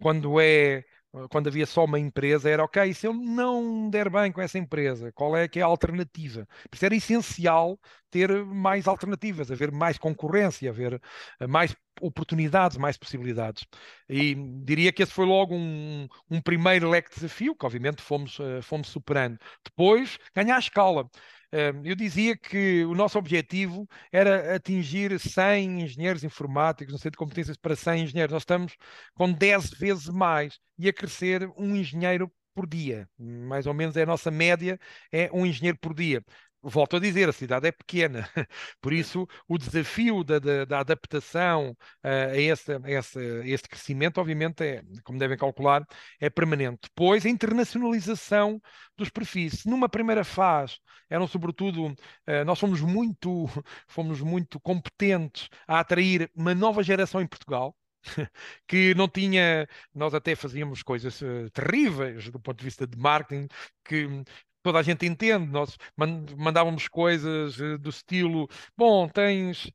quando 0.00 0.40
é 0.40 0.84
quando 1.30 1.48
havia 1.48 1.66
só 1.66 1.84
uma 1.84 1.98
empresa, 1.98 2.48
era 2.48 2.64
ok, 2.64 2.94
se 2.94 3.06
eu 3.06 3.12
não 3.12 3.90
der 3.90 4.08
bem 4.10 4.32
com 4.32 4.40
essa 4.40 4.58
empresa, 4.58 5.12
qual 5.12 5.36
é 5.36 5.46
que 5.46 5.58
é 5.58 5.62
a 5.62 5.66
alternativa? 5.66 6.46
Por 6.70 6.74
isso 6.76 6.84
era 6.86 6.94
essencial 6.96 7.78
ter 8.10 8.44
mais 8.44 8.86
alternativas, 8.88 9.50
haver 9.50 9.70
mais 9.72 9.98
concorrência, 9.98 10.70
haver 10.70 11.00
eh, 11.40 11.46
mais 11.46 11.74
oportunidades, 12.00 12.76
mais 12.78 12.96
possibilidades. 12.96 13.64
E 14.08 14.34
diria 14.64 14.92
que 14.92 15.02
esse 15.02 15.12
foi 15.12 15.26
logo 15.26 15.54
um, 15.54 16.08
um 16.30 16.40
primeiro 16.40 16.88
leque 16.90 17.10
de 17.10 17.16
desafio, 17.16 17.54
que 17.54 17.66
obviamente 17.66 18.02
fomos, 18.02 18.38
eh, 18.40 18.62
fomos 18.62 18.88
superando. 18.88 19.38
Depois, 19.64 20.18
ganhar 20.34 20.58
escala 20.58 21.08
eu 21.84 21.94
dizia 21.94 22.36
que 22.36 22.84
o 22.84 22.94
nosso 22.94 23.18
objetivo 23.18 23.86
era 24.10 24.56
atingir 24.56 25.18
100 25.18 25.82
engenheiros 25.82 26.24
informáticos, 26.24 26.92
no 26.92 26.98
centro 26.98 27.12
de 27.12 27.18
competências 27.18 27.56
para 27.56 27.76
100 27.76 28.04
engenheiros. 28.04 28.32
Nós 28.32 28.42
estamos 28.42 28.76
com 29.14 29.30
10 29.32 29.70
vezes 29.70 30.08
mais 30.08 30.58
e 30.78 30.88
a 30.88 30.92
crescer 30.92 31.50
um 31.56 31.76
engenheiro 31.76 32.32
por 32.54 32.66
dia. 32.66 33.08
Mais 33.18 33.66
ou 33.66 33.74
menos 33.74 33.96
é 33.96 34.02
a 34.02 34.06
nossa 34.06 34.30
média, 34.30 34.78
é 35.10 35.30
um 35.32 35.46
engenheiro 35.46 35.78
por 35.78 35.94
dia 35.94 36.24
volto 36.62 36.96
a 36.96 37.00
dizer, 37.00 37.28
a 37.28 37.32
cidade 37.32 37.66
é 37.66 37.72
pequena, 37.72 38.28
por 38.80 38.92
isso 38.92 39.26
o 39.48 39.58
desafio 39.58 40.22
da, 40.22 40.38
da, 40.38 40.64
da 40.64 40.80
adaptação 40.80 41.70
uh, 42.04 42.32
a, 42.32 42.36
esse, 42.38 42.72
a, 42.72 42.80
esse, 42.86 43.18
a 43.18 43.46
este 43.46 43.68
crescimento, 43.68 44.18
obviamente, 44.18 44.62
é, 44.62 44.82
como 45.04 45.18
devem 45.18 45.36
calcular, 45.36 45.84
é 46.20 46.30
permanente. 46.30 46.80
Depois, 46.82 47.26
a 47.26 47.28
internacionalização 47.28 48.60
dos 48.96 49.10
perfis. 49.10 49.64
Numa 49.64 49.88
primeira 49.88 50.24
fase, 50.24 50.78
eram 51.10 51.26
sobretudo, 51.26 51.86
uh, 51.88 52.44
nós 52.46 52.58
fomos 52.58 52.80
muito, 52.80 53.46
fomos 53.88 54.20
muito 54.20 54.60
competentes 54.60 55.48
a 55.66 55.80
atrair 55.80 56.30
uma 56.34 56.54
nova 56.54 56.82
geração 56.82 57.20
em 57.20 57.26
Portugal, 57.26 57.76
que 58.66 58.94
não 58.94 59.08
tinha, 59.08 59.66
nós 59.94 60.14
até 60.14 60.34
fazíamos 60.34 60.82
coisas 60.82 61.20
uh, 61.20 61.50
terríveis 61.52 62.30
do 62.30 62.40
ponto 62.40 62.58
de 62.58 62.64
vista 62.64 62.86
de 62.86 62.98
marketing, 62.98 63.48
que 63.84 64.06
toda 64.62 64.78
a 64.78 64.82
gente 64.82 65.06
entende. 65.06 65.50
Nós 65.50 65.76
mandávamos 65.96 66.88
coisas 66.88 67.60
eh, 67.60 67.76
do 67.78 67.90
estilo: 67.90 68.48
bom, 68.76 69.08
tens, 69.08 69.70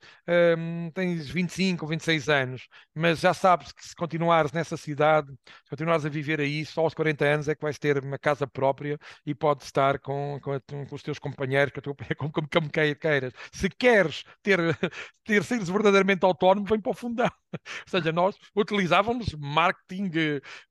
um, 0.58 0.90
tens 0.92 1.30
25 1.30 1.86
ou 1.86 1.90
26 1.90 2.30
anos, 2.30 2.68
mas 2.96 3.20
já 3.20 3.34
sabes 3.34 3.72
que 3.72 3.86
se 3.86 3.96
continuares 3.96 4.52
nessa 4.52 4.78
cidade, 4.78 5.28
se 5.46 5.70
continuares 5.70 6.06
a 6.06 6.10
viver 6.10 6.40
aí, 6.40 6.66
só 6.66 6.82
aos 6.82 6.94
40 6.94 7.26
anos 7.26 7.48
é 7.48 7.56
que 7.56 7.62
vais 7.62 7.78
ter 7.78 8.04
uma 8.04 8.18
casa 8.18 8.48
própria 8.48 8.98
e 9.26 9.36
podes 9.36 9.66
estar 9.66 10.00
com, 10.00 10.40
com, 10.42 10.54
a, 10.54 10.60
com 10.62 10.96
os 10.96 11.04
teus 11.04 11.20
companheiros, 11.20 11.74
com 11.74 11.80
a 11.80 11.84
tua, 11.84 11.96
como, 12.18 12.32
como, 12.32 12.70
queiras. 12.70 13.34
Se 13.52 13.70
queres 13.70 14.24
ter, 14.42 14.60
ter 15.26 15.44
seres 15.44 15.70
verdadeiramente 15.70 16.26
autónomo, 16.26 16.66
vem 16.66 16.80
para 16.80 16.92
o 16.92 16.96
fundão. 16.96 17.32
Ou 17.54 17.60
seja, 17.88 18.12
nós 18.12 18.38
utilizávamos 18.56 19.34
marketing, 19.34 20.12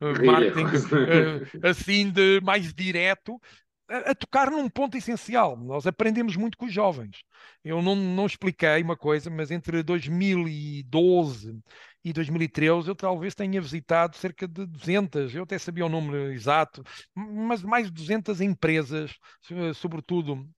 uh, 0.01 0.27
marketing 0.27 0.65
uh, 0.65 1.69
assim 1.69 2.11
de 2.11 2.41
mais 2.43 2.73
direto 2.73 3.41
a, 3.89 4.11
a, 4.11 4.15
tocar 4.15 4.51
num 4.51 4.69
ponto 4.69 4.97
essencial. 4.97 5.57
Nós 5.57 5.87
aprendemos 5.87 6.37
muito 6.37 6.57
com 6.57 6.67
os 6.67 6.73
jovens. 6.73 7.23
Eu 7.65 7.83
não, 7.83 7.95
não 7.97 8.27
expliquei 8.27 8.83
uma 8.83 8.97
coisa, 8.97 9.31
mas 9.31 9.51
entre 9.51 9.83
2012 9.83 11.61
e 12.05 12.13
2013 12.13 12.89
eu 12.89 12.95
talvez 12.95 13.35
tenha 13.35 13.61
visitado 13.61 14.17
cerca 14.17 14.47
de 14.47 14.67
200, 14.67 15.35
eu 15.35 15.43
até 15.43 15.59
sabia 15.59 15.87
o 15.87 15.89
número 15.89 16.33
exato, 16.33 16.83
mas 17.15 17.63
mais 17.63 17.87
de 17.87 17.93
200 17.93 18.41
empresas, 18.41 19.13
sobretudo 19.75 20.49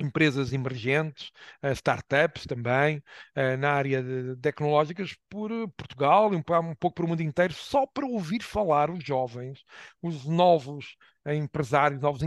empresas 0.00 0.52
emergentes, 0.52 1.30
uh, 1.62 1.72
startups 1.72 2.46
também, 2.46 2.98
uh, 2.98 3.56
na 3.58 3.72
área 3.72 4.02
de, 4.02 4.36
tecnológicas, 4.40 5.14
por 5.28 5.50
Portugal 5.76 6.32
e 6.32 6.36
um, 6.36 6.42
pouco 6.42 6.94
por 6.94 7.04
o 7.04 7.08
mundo 7.08 7.22
inteiro, 7.22 7.52
só 7.52 7.86
para 7.86 8.06
ouvir 8.06 8.42
falar 8.42 8.90
os 8.90 9.04
jovens, 9.04 9.62
os 10.02 10.24
novos 10.24 10.96
empresários, 11.32 12.00
novos 12.00 12.20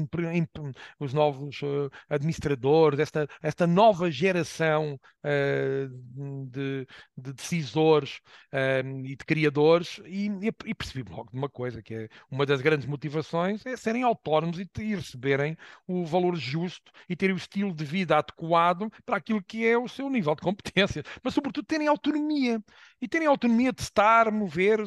os 0.99 1.13
novos 1.13 1.61
uh, 1.61 1.91
administradores, 2.09 2.99
esta, 2.99 3.27
esta 3.41 3.67
nova 3.67 4.09
geração 4.09 4.99
uh, 5.23 6.47
de, 6.47 6.87
de, 7.17 7.33
decisores 7.33 8.19
uh, 8.53 9.05
e 9.05 9.15
de 9.15 9.25
criadores, 9.25 10.01
e, 10.05 10.29
e, 10.65 10.73
percebi 10.73 11.09
logo 11.09 11.29
de 11.31 11.37
uma 11.37 11.49
coisa, 11.49 11.81
que 11.81 11.93
é 11.93 12.09
uma 12.31 12.45
das 12.45 12.61
grandes 12.61 12.87
motivações 12.87 13.65
é 13.65 13.75
serem 13.75 14.03
autónomos 14.03 14.59
e, 14.59 14.69
e 14.79 14.95
receberem 14.95 15.57
o 15.87 16.05
valor 16.05 16.35
justo 16.35 16.91
e 17.09 17.15
terem 17.15 17.35
o 17.35 17.37
estilo 17.37 17.73
de 17.73 17.85
vida 17.85 18.17
adequado 18.17 18.91
para 19.05 19.17
aquilo 19.17 19.43
que 19.43 19.65
é 19.65 19.77
o 19.77 19.87
seu 19.87 20.09
nível 20.09 20.33
de 20.35 20.41
competência, 20.41 21.03
mas 21.23 21.33
sobretudo 21.33 21.65
terem 21.65 21.87
autonomia 21.87 22.61
e 23.01 23.07
terem 23.07 23.27
autonomia 23.27 23.71
de 23.71 23.81
estar, 23.81 24.31
mover, 24.31 24.79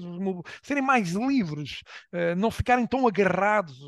serem 0.62 0.82
mais 0.82 1.10
livres, 1.10 1.82
não 2.36 2.50
ficarem 2.50 2.86
tão 2.86 3.06
agarrados 3.06 3.80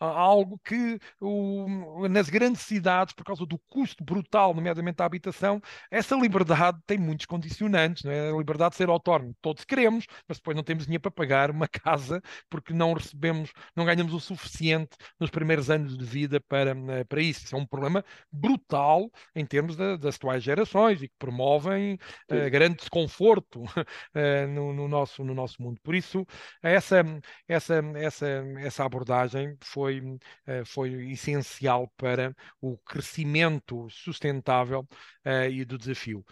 a 0.00 0.06
algo 0.06 0.60
que 0.64 0.98
o, 1.20 2.06
nas 2.08 2.28
grandes 2.28 2.62
cidades, 2.62 3.14
por 3.14 3.24
causa 3.24 3.46
do 3.46 3.58
custo 3.68 4.04
brutal, 4.04 4.54
nomeadamente 4.54 4.96
da 4.96 5.04
habitação, 5.04 5.60
essa 5.90 6.14
liberdade 6.16 6.78
tem 6.86 6.98
muitos 6.98 7.26
condicionantes, 7.26 8.04
não 8.04 8.12
é? 8.12 8.30
A 8.30 8.36
liberdade 8.36 8.70
de 8.72 8.76
ser 8.76 8.88
autónomo, 8.88 9.34
todos 9.40 9.64
queremos, 9.64 10.06
mas 10.26 10.38
depois 10.38 10.56
não 10.56 10.62
temos 10.62 10.84
dinheiro 10.84 11.02
para 11.02 11.10
pagar 11.10 11.50
uma 11.50 11.68
casa 11.68 12.22
porque 12.48 12.72
não 12.72 12.92
recebemos, 12.92 13.52
não 13.74 13.84
ganhamos 13.84 14.12
o 14.12 14.20
suficiente 14.20 14.96
nos 15.18 15.30
primeiros 15.30 15.70
anos 15.70 15.96
de 15.96 16.04
vida 16.04 16.40
para, 16.40 16.70
eh, 16.70 17.04
para 17.04 17.20
isso. 17.20 17.44
Isso 17.44 17.54
é 17.56 17.58
um 17.58 17.66
problema 17.66 18.04
brutal 18.30 19.10
em 19.34 19.44
termos 19.44 19.76
da, 19.76 19.96
das 19.96 20.16
atuais 20.16 20.42
gerações 20.42 21.02
e 21.02 21.08
que 21.08 21.14
promovem 21.18 21.94
uh, 22.30 22.50
grande 22.50 22.76
desconforto 22.76 23.37
uh, 23.38 23.74
no, 24.48 24.72
no, 24.72 24.88
nosso, 24.88 25.24
no 25.24 25.34
nosso 25.34 25.60
mundo. 25.62 25.80
Por 25.82 25.94
isso, 25.94 26.26
essa, 26.62 27.02
essa, 27.46 27.74
essa, 27.96 28.26
essa 28.58 28.84
abordagem 28.84 29.56
foi, 29.60 30.00
uh, 30.00 30.64
foi 30.64 31.10
essencial 31.12 31.88
para 31.96 32.34
o 32.60 32.76
crescimento 32.78 33.88
sustentável 33.90 34.86
uh, 35.26 35.50
e 35.50 35.64
do 35.64 35.78
desafio. 35.78 36.24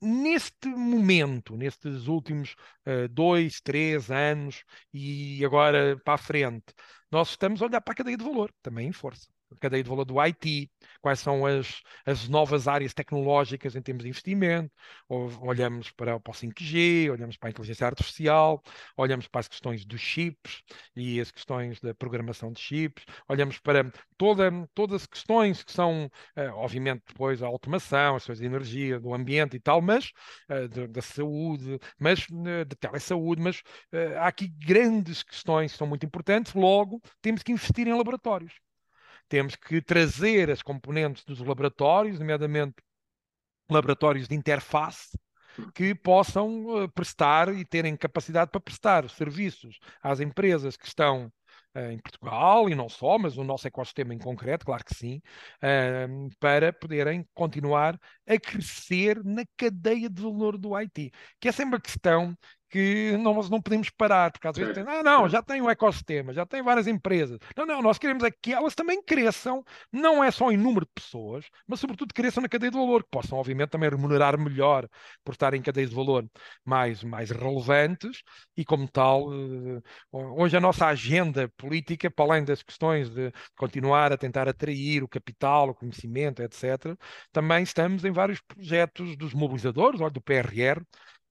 Neste 0.00 0.68
momento, 0.68 1.56
nestes 1.56 2.08
últimos 2.08 2.54
uh, 2.86 3.08
dois, 3.08 3.60
três 3.60 4.10
anos 4.10 4.64
e 4.92 5.44
agora 5.44 5.96
para 6.04 6.14
a 6.14 6.18
frente, 6.18 6.74
nós 7.10 7.30
estamos 7.30 7.62
a 7.62 7.66
olhar 7.66 7.80
para 7.80 7.92
a 7.92 7.96
cadeia 7.96 8.16
de 8.16 8.24
valor, 8.24 8.52
também 8.62 8.88
em 8.88 8.92
força 8.92 9.28
cadeia 9.60 9.82
de 9.82 9.88
valor 9.88 10.04
do 10.04 10.18
IT, 10.20 10.70
quais 11.00 11.20
são 11.20 11.44
as, 11.46 11.82
as 12.06 12.28
novas 12.28 12.68
áreas 12.68 12.94
tecnológicas 12.94 13.76
em 13.76 13.82
termos 13.82 14.04
de 14.04 14.08
investimento, 14.08 14.72
olhamos 15.08 15.90
para, 15.90 16.18
para 16.20 16.30
o 16.30 16.34
5G, 16.34 17.10
olhamos 17.10 17.36
para 17.36 17.48
a 17.48 17.50
inteligência 17.50 17.86
artificial, 17.86 18.62
olhamos 18.96 19.28
para 19.28 19.40
as 19.40 19.48
questões 19.48 19.84
dos 19.84 20.00
chips 20.00 20.62
e 20.96 21.20
as 21.20 21.30
questões 21.30 21.80
da 21.80 21.94
programação 21.94 22.52
de 22.52 22.60
chips, 22.60 23.04
olhamos 23.28 23.58
para 23.58 23.90
toda, 24.16 24.50
todas 24.74 25.02
as 25.02 25.06
questões 25.06 25.62
que 25.62 25.72
são, 25.72 26.10
uh, 26.36 26.54
obviamente, 26.54 27.02
depois 27.06 27.42
a 27.42 27.46
automação, 27.46 28.16
as 28.16 28.22
questões 28.22 28.38
de 28.38 28.46
energia, 28.46 29.00
do 29.00 29.14
ambiente 29.14 29.56
e 29.56 29.60
tal, 29.60 29.80
mas 29.80 30.12
uh, 30.48 30.88
da 30.88 31.02
saúde, 31.02 31.78
mas 31.98 32.26
uh, 32.28 32.64
de 32.64 32.76
telesaúde, 32.76 33.42
mas 33.42 33.62
há 34.18 34.26
aqui 34.28 34.48
grandes 34.48 35.22
questões 35.22 35.72
que 35.72 35.78
são 35.78 35.86
muito 35.86 36.06
importantes, 36.06 36.54
logo 36.54 37.00
temos 37.20 37.42
que 37.42 37.52
investir 37.52 37.86
em 37.86 37.94
laboratórios. 37.94 38.52
Temos 39.32 39.56
que 39.56 39.80
trazer 39.80 40.50
as 40.50 40.60
componentes 40.60 41.24
dos 41.24 41.38
laboratórios, 41.38 42.18
nomeadamente 42.18 42.74
laboratórios 43.70 44.28
de 44.28 44.34
interface, 44.34 45.18
que 45.74 45.94
possam 45.94 46.66
uh, 46.66 46.92
prestar 46.92 47.48
e 47.48 47.64
terem 47.64 47.96
capacidade 47.96 48.50
para 48.50 48.60
prestar 48.60 49.08
serviços 49.08 49.78
às 50.02 50.20
empresas 50.20 50.76
que 50.76 50.86
estão 50.86 51.32
uh, 51.74 51.90
em 51.90 51.98
Portugal 51.98 52.68
e 52.68 52.74
não 52.74 52.90
só, 52.90 53.16
mas 53.16 53.38
o 53.38 53.42
nosso 53.42 53.66
ecossistema 53.66 54.12
em 54.12 54.18
concreto, 54.18 54.66
claro 54.66 54.84
que 54.84 54.94
sim, 54.94 55.22
uh, 55.62 56.28
para 56.38 56.70
poderem 56.70 57.26
continuar 57.32 57.98
a 58.28 58.38
crescer 58.38 59.24
na 59.24 59.44
cadeia 59.56 60.10
de 60.10 60.20
valor 60.20 60.58
do 60.58 60.76
IT, 60.78 61.10
que 61.40 61.48
é 61.48 61.52
sempre 61.52 61.76
a 61.76 61.80
questão 61.80 62.36
que 62.72 63.18
nós 63.18 63.50
não 63.50 63.60
podemos 63.60 63.90
parar, 63.90 64.32
porque 64.32 64.48
às 64.48 64.56
vezes 64.56 64.72
tem, 64.72 64.82
ah, 64.88 65.02
não, 65.02 65.28
já 65.28 65.42
tem 65.42 65.60
um 65.60 65.68
ecossistema, 65.68 66.32
já 66.32 66.46
tem 66.46 66.62
várias 66.62 66.86
empresas. 66.86 67.38
Não, 67.54 67.66
não, 67.66 67.82
nós 67.82 67.98
queremos 67.98 68.24
é 68.24 68.30
que 68.30 68.54
elas 68.54 68.74
também 68.74 69.02
cresçam, 69.02 69.62
não 69.92 70.24
é 70.24 70.30
só 70.30 70.50
em 70.50 70.56
número 70.56 70.86
de 70.86 70.92
pessoas, 70.94 71.44
mas 71.66 71.80
sobretudo 71.80 72.14
cresçam 72.14 72.42
na 72.42 72.48
cadeia 72.48 72.70
de 72.70 72.78
valor, 72.78 73.04
que 73.04 73.10
possam, 73.10 73.38
obviamente, 73.38 73.68
também 73.68 73.90
remunerar 73.90 74.38
melhor 74.38 74.88
por 75.22 75.32
estarem 75.32 75.60
em 75.60 75.62
cadeias 75.62 75.90
de 75.90 75.96
valor 75.96 76.26
mais, 76.64 77.04
mais 77.04 77.30
relevantes 77.30 78.22
e, 78.56 78.64
como 78.64 78.88
tal, 78.88 79.30
eh, 79.34 79.82
hoje 80.10 80.56
a 80.56 80.60
nossa 80.60 80.86
agenda 80.86 81.52
política, 81.58 82.10
para 82.10 82.24
além 82.24 82.44
das 82.44 82.62
questões 82.62 83.10
de 83.10 83.30
continuar 83.54 84.12
a 84.12 84.16
tentar 84.16 84.48
atrair 84.48 85.04
o 85.04 85.08
capital, 85.08 85.68
o 85.68 85.74
conhecimento, 85.74 86.40
etc., 86.42 86.96
também 87.30 87.62
estamos 87.62 88.02
em 88.02 88.12
vários 88.12 88.40
projetos 88.40 89.14
dos 89.14 89.34
mobilizadores, 89.34 90.00
do 90.10 90.22
PRR, 90.22 90.82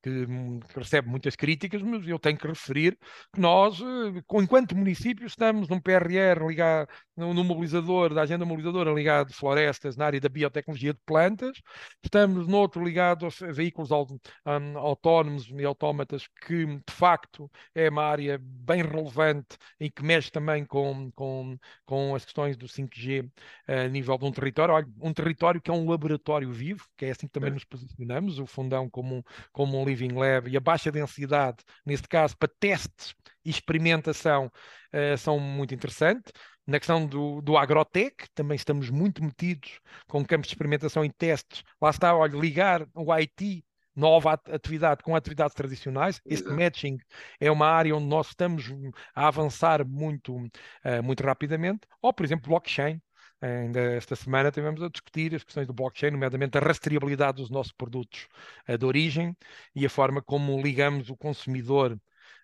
que, 0.01 0.25
que, 0.25 0.79
recebe 0.79 1.07
muitas 1.07 1.35
críticas, 1.35 1.81
mas 1.81 2.07
eu 2.07 2.19
tenho 2.19 2.37
que 2.37 2.47
referir 2.47 2.97
que 3.33 3.39
nós, 3.39 3.79
eh, 3.79 4.23
enquanto 4.41 4.75
município, 4.75 5.25
estamos 5.25 5.69
num 5.69 5.79
PRR 5.79 6.47
ligado, 6.47 6.87
no, 7.21 7.43
mobilizador, 7.43 8.13
da 8.13 8.23
agenda 8.23 8.45
mobilizadora 8.45 8.91
ligado 8.91 9.29
a 9.29 9.33
florestas 9.33 9.95
na 9.95 10.05
área 10.05 10.19
da 10.19 10.29
biotecnologia 10.29 10.93
de 10.93 10.99
plantas, 11.05 11.61
estamos 12.03 12.47
noutro 12.47 12.83
ligado 12.83 13.25
a 13.25 13.51
veículos 13.51 13.91
um, 13.91 14.77
autónomos 14.77 15.47
e 15.49 15.63
autómatas, 15.63 16.27
que 16.27 16.65
de 16.65 16.93
facto 16.93 17.49
é 17.75 17.89
uma 17.89 18.03
área 18.03 18.39
bem 18.41 18.81
relevante 18.81 19.57
e 19.79 19.89
que 19.89 20.03
mexe 20.03 20.31
também 20.31 20.65
com, 20.65 21.11
com, 21.11 21.57
com 21.85 22.15
as 22.15 22.25
questões 22.25 22.57
do 22.57 22.67
5G 22.67 23.29
eh, 23.67 23.85
a 23.85 23.87
nível 23.87 24.17
de 24.17 24.25
um 24.25 24.31
território. 24.31 24.73
Olha, 24.73 24.87
um 24.99 25.13
território 25.13 25.61
que 25.61 25.69
é 25.69 25.73
um 25.73 25.89
laboratório 25.89 26.51
vivo, 26.51 26.85
que 26.97 27.05
é 27.05 27.11
assim 27.11 27.27
que 27.27 27.33
também 27.33 27.51
nos 27.51 27.63
posicionamos, 27.63 28.39
o 28.39 28.45
Fundão 28.45 28.89
como, 28.89 29.23
como 29.51 29.79
um 29.79 29.85
Living 29.85 30.13
Lab 30.13 30.49
e 30.49 30.57
a 30.57 30.59
baixa 30.59 30.91
densidade, 30.91 31.57
neste 31.85 32.07
caso, 32.07 32.35
para 32.37 32.51
testes 32.59 33.15
e 33.45 33.49
experimentação, 33.49 34.51
uh, 34.93 35.17
são 35.17 35.39
muito 35.39 35.73
interessantes. 35.73 36.31
Na 36.65 36.79
questão 36.79 37.05
do, 37.05 37.41
do 37.41 37.57
agrotech, 37.57 38.15
também 38.33 38.55
estamos 38.55 38.89
muito 38.89 39.23
metidos 39.23 39.79
com 40.07 40.23
campos 40.23 40.47
de 40.47 40.53
experimentação 40.53 41.03
e 41.03 41.11
testes. 41.11 41.63
Lá 41.81 41.89
está, 41.89 42.15
olha, 42.15 42.37
ligar 42.37 42.87
o 42.93 43.11
IT 43.11 43.63
nova 43.95 44.33
atividade 44.33 45.03
com 45.03 45.15
atividades 45.15 45.55
tradicionais. 45.55 46.21
Este 46.25 46.49
matching 46.49 46.97
é 47.39 47.51
uma 47.51 47.67
área 47.67 47.95
onde 47.95 48.05
nós 48.05 48.27
estamos 48.27 48.71
a 49.13 49.27
avançar 49.27 49.85
muito, 49.85 50.35
uh, 50.35 51.03
muito 51.03 51.23
rapidamente. 51.23 51.81
Ou, 52.01 52.13
por 52.13 52.25
exemplo, 52.25 52.49
blockchain. 52.49 53.01
Ainda 53.41 53.79
esta 53.79 54.15
semana 54.15 54.51
tivemos 54.51 54.83
a 54.83 54.87
discutir 54.87 55.33
as 55.33 55.43
questões 55.43 55.65
do 55.65 55.73
blockchain, 55.73 56.11
nomeadamente 56.11 56.59
a 56.59 56.61
rastreabilidade 56.61 57.37
dos 57.37 57.49
nossos 57.49 57.73
produtos 57.73 58.27
uh, 58.69 58.77
de 58.77 58.85
origem 58.85 59.35
e 59.75 59.85
a 59.85 59.89
forma 59.89 60.21
como 60.21 60.61
ligamos 60.61 61.09
o 61.09 61.17
consumidor 61.17 61.99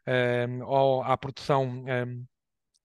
uh, 0.07 0.63
ao, 0.63 1.03
à 1.03 1.17
produção. 1.17 1.65
Um, 1.65 2.25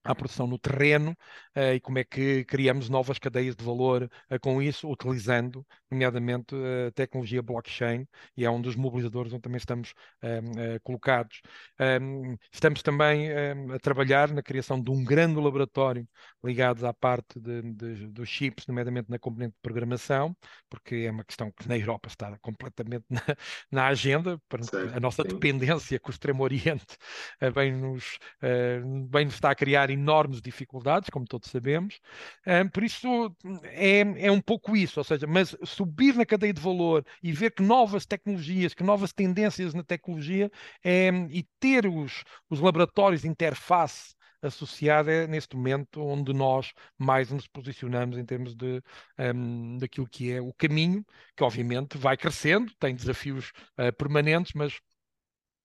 à 0.04 0.14
produção 0.14 0.46
no 0.46 0.58
terreno 0.58 1.16
uh, 1.56 1.74
e 1.74 1.80
como 1.80 1.98
é 1.98 2.04
que 2.04 2.44
criamos 2.44 2.88
novas 2.88 3.18
cadeias 3.18 3.54
de 3.54 3.64
valor 3.64 4.04
uh, 4.04 4.40
com 4.40 4.60
isso, 4.60 4.90
utilizando, 4.90 5.64
nomeadamente, 5.90 6.54
a 6.88 6.90
tecnologia 6.92 7.42
blockchain, 7.42 8.06
e 8.36 8.44
é 8.44 8.50
um 8.50 8.60
dos 8.60 8.74
mobilizadores 8.74 9.32
onde 9.32 9.42
também 9.42 9.58
estamos 9.58 9.90
uh, 10.22 10.80
colocados. 10.82 11.40
Um, 12.02 12.36
estamos 12.52 12.82
também 12.82 13.30
a 13.72 13.78
trabalhar 13.78 14.32
na 14.32 14.42
criação 14.42 14.80
de 14.80 14.90
um 14.90 15.04
grande 15.04 15.40
laboratório 15.40 16.06
ligado 16.42 16.86
à 16.86 16.92
parte 16.92 17.38
de, 17.38 17.62
de, 17.62 18.06
dos 18.08 18.28
chips, 18.28 18.66
nomeadamente 18.66 19.10
na 19.10 19.18
componente 19.18 19.52
de 19.52 19.60
programação, 19.62 20.36
porque 20.68 21.04
é 21.06 21.10
uma 21.10 21.24
questão 21.24 21.52
que 21.52 21.68
na 21.68 21.76
Europa 21.76 22.08
está 22.08 22.36
completamente 22.40 23.04
na, 23.08 23.22
na 23.70 23.86
agenda, 23.86 24.40
para 24.48 24.62
a 24.94 25.00
nossa 25.00 25.22
dependência 25.22 26.00
com 26.00 26.10
o 26.10 26.12
Extremo 26.12 26.42
Oriente 26.42 26.96
bem 27.54 27.72
nos, 27.72 28.18
bem 29.10 29.24
nos 29.26 29.34
está 29.34 29.50
a 29.50 29.54
criar 29.54 29.90
enormes 29.92 30.40
dificuldades, 30.40 31.10
como 31.10 31.26
todos 31.26 31.50
sabemos. 31.50 32.00
Um, 32.46 32.68
por 32.68 32.82
isso 32.82 33.34
é, 33.64 34.26
é 34.26 34.30
um 34.32 34.40
pouco 34.40 34.76
isso, 34.76 35.00
ou 35.00 35.04
seja, 35.04 35.26
mas 35.26 35.56
subir 35.64 36.14
na 36.14 36.26
cadeia 36.26 36.52
de 36.52 36.60
valor 36.60 37.04
e 37.22 37.32
ver 37.32 37.52
que 37.52 37.62
novas 37.62 38.06
tecnologias, 38.06 38.74
que 38.74 38.82
novas 38.82 39.12
tendências 39.12 39.74
na 39.74 39.82
tecnologia 39.84 40.50
é, 40.84 41.08
e 41.30 41.46
ter 41.60 41.86
os, 41.86 42.24
os 42.50 42.60
laboratórios 42.60 43.22
de 43.22 43.28
interface 43.28 44.14
associada 44.42 45.10
é 45.12 45.26
neste 45.26 45.56
momento 45.56 46.02
onde 46.02 46.32
nós 46.32 46.72
mais 46.98 47.30
nos 47.30 47.46
posicionamos 47.46 48.18
em 48.18 48.24
termos 48.24 48.54
de 48.54 48.82
um, 49.34 49.78
daquilo 49.78 50.08
que 50.08 50.32
é 50.32 50.40
o 50.40 50.52
caminho, 50.52 51.04
que 51.36 51.44
obviamente 51.44 51.96
vai 51.96 52.16
crescendo, 52.16 52.72
tem 52.78 52.94
desafios 52.94 53.52
uh, 53.78 53.92
permanentes, 53.96 54.52
mas 54.54 54.80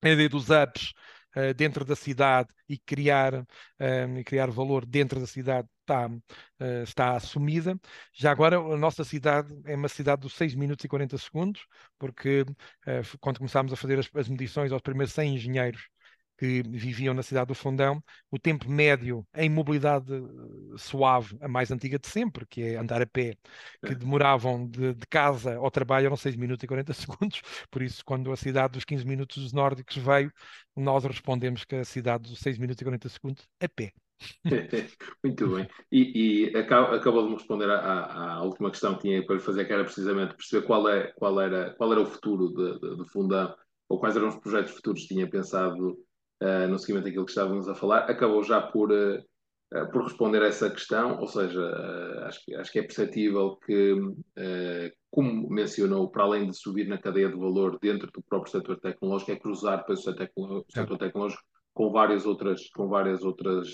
a 0.03 0.09
ideia 0.09 0.29
dos 0.29 0.49
apps 0.51 0.93
uh, 1.37 1.53
dentro 1.53 1.85
da 1.85 1.95
cidade 1.95 2.49
e 2.67 2.77
criar, 2.77 3.33
um, 3.79 4.17
e 4.17 4.23
criar 4.23 4.49
valor 4.49 4.85
dentro 4.85 5.19
da 5.19 5.27
cidade 5.27 5.67
está, 5.81 6.07
uh, 6.07 6.83
está 6.83 7.15
assumida. 7.15 7.79
Já 8.13 8.31
agora, 8.31 8.57
a 8.57 8.77
nossa 8.77 9.03
cidade 9.03 9.53
é 9.65 9.75
uma 9.75 9.87
cidade 9.87 10.21
dos 10.21 10.33
6 10.33 10.55
minutos 10.55 10.83
e 10.83 10.87
40 10.87 11.17
segundos, 11.17 11.65
porque 11.99 12.41
uh, 12.41 13.17
quando 13.19 13.37
começámos 13.37 13.71
a 13.71 13.75
fazer 13.75 13.99
as, 13.99 14.09
as 14.15 14.27
medições 14.27 14.71
aos 14.71 14.81
primeiros 14.81 15.13
100 15.13 15.35
engenheiros 15.35 15.87
que 16.37 16.61
viviam 16.63 17.13
na 17.13 17.23
cidade 17.23 17.47
do 17.47 17.55
Fundão, 17.55 18.01
o 18.31 18.37
tempo 18.37 18.69
médio 18.69 19.25
em 19.35 19.49
mobilidade 19.49 20.13
eh, 20.13 20.77
suave, 20.77 21.37
a 21.41 21.47
mais 21.47 21.71
antiga 21.71 21.97
de 21.97 22.07
sempre, 22.07 22.45
que 22.47 22.61
é 22.61 22.75
andar 22.77 23.01
a 23.01 23.07
pé, 23.07 23.35
que 23.85 23.95
demoravam 23.95 24.67
de, 24.67 24.93
de 24.93 25.07
casa 25.07 25.55
ao 25.55 25.71
trabalho 25.71 26.05
eram 26.05 26.15
6 26.15 26.35
minutos 26.35 26.63
e 26.63 26.67
40 26.67 26.93
segundos, 26.93 27.41
por 27.71 27.81
isso 27.81 28.03
quando 28.05 28.31
a 28.31 28.37
cidade 28.37 28.73
dos 28.73 28.85
15 28.85 29.05
minutos 29.05 29.41
dos 29.41 29.53
nórdicos 29.53 29.97
veio, 29.97 30.31
nós 30.75 31.03
respondemos 31.03 31.65
que 31.65 31.75
a 31.75 31.85
cidade 31.85 32.29
dos 32.29 32.39
6 32.39 32.57
minutos 32.57 32.81
e 32.81 32.85
40 32.85 33.09
segundos 33.09 33.47
a 33.59 33.67
pé. 33.67 33.91
Muito 35.23 35.47
bem. 35.47 35.67
E, 35.91 36.49
e 36.51 36.57
acabou 36.57 37.23
de 37.23 37.29
me 37.29 37.35
responder 37.35 37.69
à, 37.69 38.35
à, 38.35 38.43
última 38.43 38.71
questão 38.71 38.95
que 38.95 39.01
tinha 39.01 39.25
para 39.25 39.35
lhe 39.35 39.41
fazer, 39.41 39.65
que 39.65 39.73
era 39.73 39.83
precisamente 39.83 40.35
perceber 40.35 40.65
qual, 40.65 40.87
é, 40.89 41.11
qual, 41.13 41.39
era, 41.39 41.73
qual 41.75 41.91
era 41.91 42.01
o 42.01 42.05
futuro 42.05 42.49
do 42.49 43.05
Fundão, 43.05 43.55
ou 43.89 43.99
quais 43.99 44.15
eram 44.15 44.29
os 44.29 44.37
projetos 44.37 44.73
futuros 44.73 45.03
que 45.03 45.09
tinha 45.09 45.29
pensado 45.29 45.97
uh, 46.41 46.67
no 46.67 46.77
seguimento 46.79 47.05
daquilo 47.05 47.25
que 47.25 47.31
estávamos 47.31 47.67
a 47.67 47.75
falar, 47.75 48.09
acabou 48.09 48.43
já 48.43 48.61
por, 48.61 48.91
uh, 48.91 49.91
por 49.91 50.03
responder 50.03 50.41
a 50.41 50.47
essa 50.47 50.69
questão, 50.69 51.19
ou 51.19 51.27
seja, 51.27 51.59
uh, 51.59 52.25
acho, 52.25 52.43
que, 52.43 52.55
acho 52.55 52.71
que 52.71 52.79
é 52.79 52.83
perceptível 52.83 53.57
que, 53.65 53.95
como 55.09 55.49
mencionou, 55.49 56.09
para 56.09 56.23
além 56.23 56.47
de 56.47 56.57
subir 56.57 56.87
na 56.87 56.97
cadeia 56.97 57.29
de 57.29 57.37
valor 57.37 57.77
dentro 57.81 58.09
do 58.11 58.23
próprio 58.23 58.51
setor 58.51 58.79
tecnológico, 58.79 59.31
é 59.31 59.35
cruzar 59.35 59.79
depois 59.79 59.99
o 59.99 60.03
setor, 60.03 60.29
o 60.35 60.65
setor 60.71 60.97
tecnológico 60.97 61.43
com 61.73 61.91
várias 61.91 62.25
outras, 62.25 62.69
com 62.71 62.87
várias 62.87 63.23
outras 63.23 63.67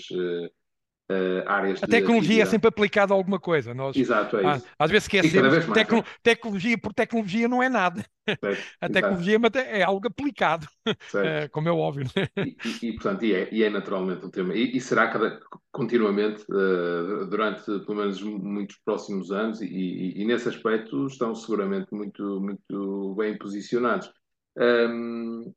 Uh, 1.14 1.46
áreas 1.46 1.82
a 1.82 1.86
tecnologia 1.86 2.42
é 2.42 2.46
sempre 2.46 2.68
aplicada 2.68 3.12
a 3.12 3.16
alguma 3.16 3.38
coisa. 3.38 3.72
Nós, 3.72 3.94
Exato, 3.94 4.38
é 4.38 4.56
isso. 4.56 4.66
Às 4.78 4.90
vezes 4.90 5.04
esquecemos 5.04 5.64
que 5.64 5.72
tecno, 5.72 5.98
é? 5.98 6.04
tecnologia 6.22 6.78
por 6.78 6.92
tecnologia 6.92 7.46
não 7.46 7.62
é 7.62 7.68
nada. 7.68 8.04
Certo, 8.40 8.62
a 8.80 8.88
tecnologia 8.88 9.36
exato. 9.36 9.58
é 9.58 9.82
algo 9.82 10.08
aplicado, 10.08 10.66
uh, 10.88 11.48
como 11.52 11.68
é 11.68 11.72
óbvio. 11.72 12.06
Né? 12.16 12.28
E, 12.38 12.56
e, 12.64 12.88
e, 12.88 12.92
portanto, 12.94 13.24
e 13.24 13.34
é, 13.34 13.48
e 13.52 13.62
é, 13.62 13.70
naturalmente 13.70 14.24
um 14.24 14.30
tema. 14.30 14.54
E, 14.54 14.80
será 14.80 15.08
cada, 15.08 15.38
continuamente, 15.70 16.42
uh, 16.50 17.26
durante 17.26 17.64
pelo 17.64 17.96
menos 17.96 18.20
muitos 18.22 18.76
próximos 18.84 19.30
anos, 19.30 19.60
e, 19.60 20.24
nesse 20.24 20.48
aspecto 20.48 21.06
estão 21.06 21.34
seguramente 21.34 21.92
muito, 21.92 22.40
muito 22.40 23.14
bem 23.14 23.38
posicionados. 23.38 24.10
Um, 24.56 25.52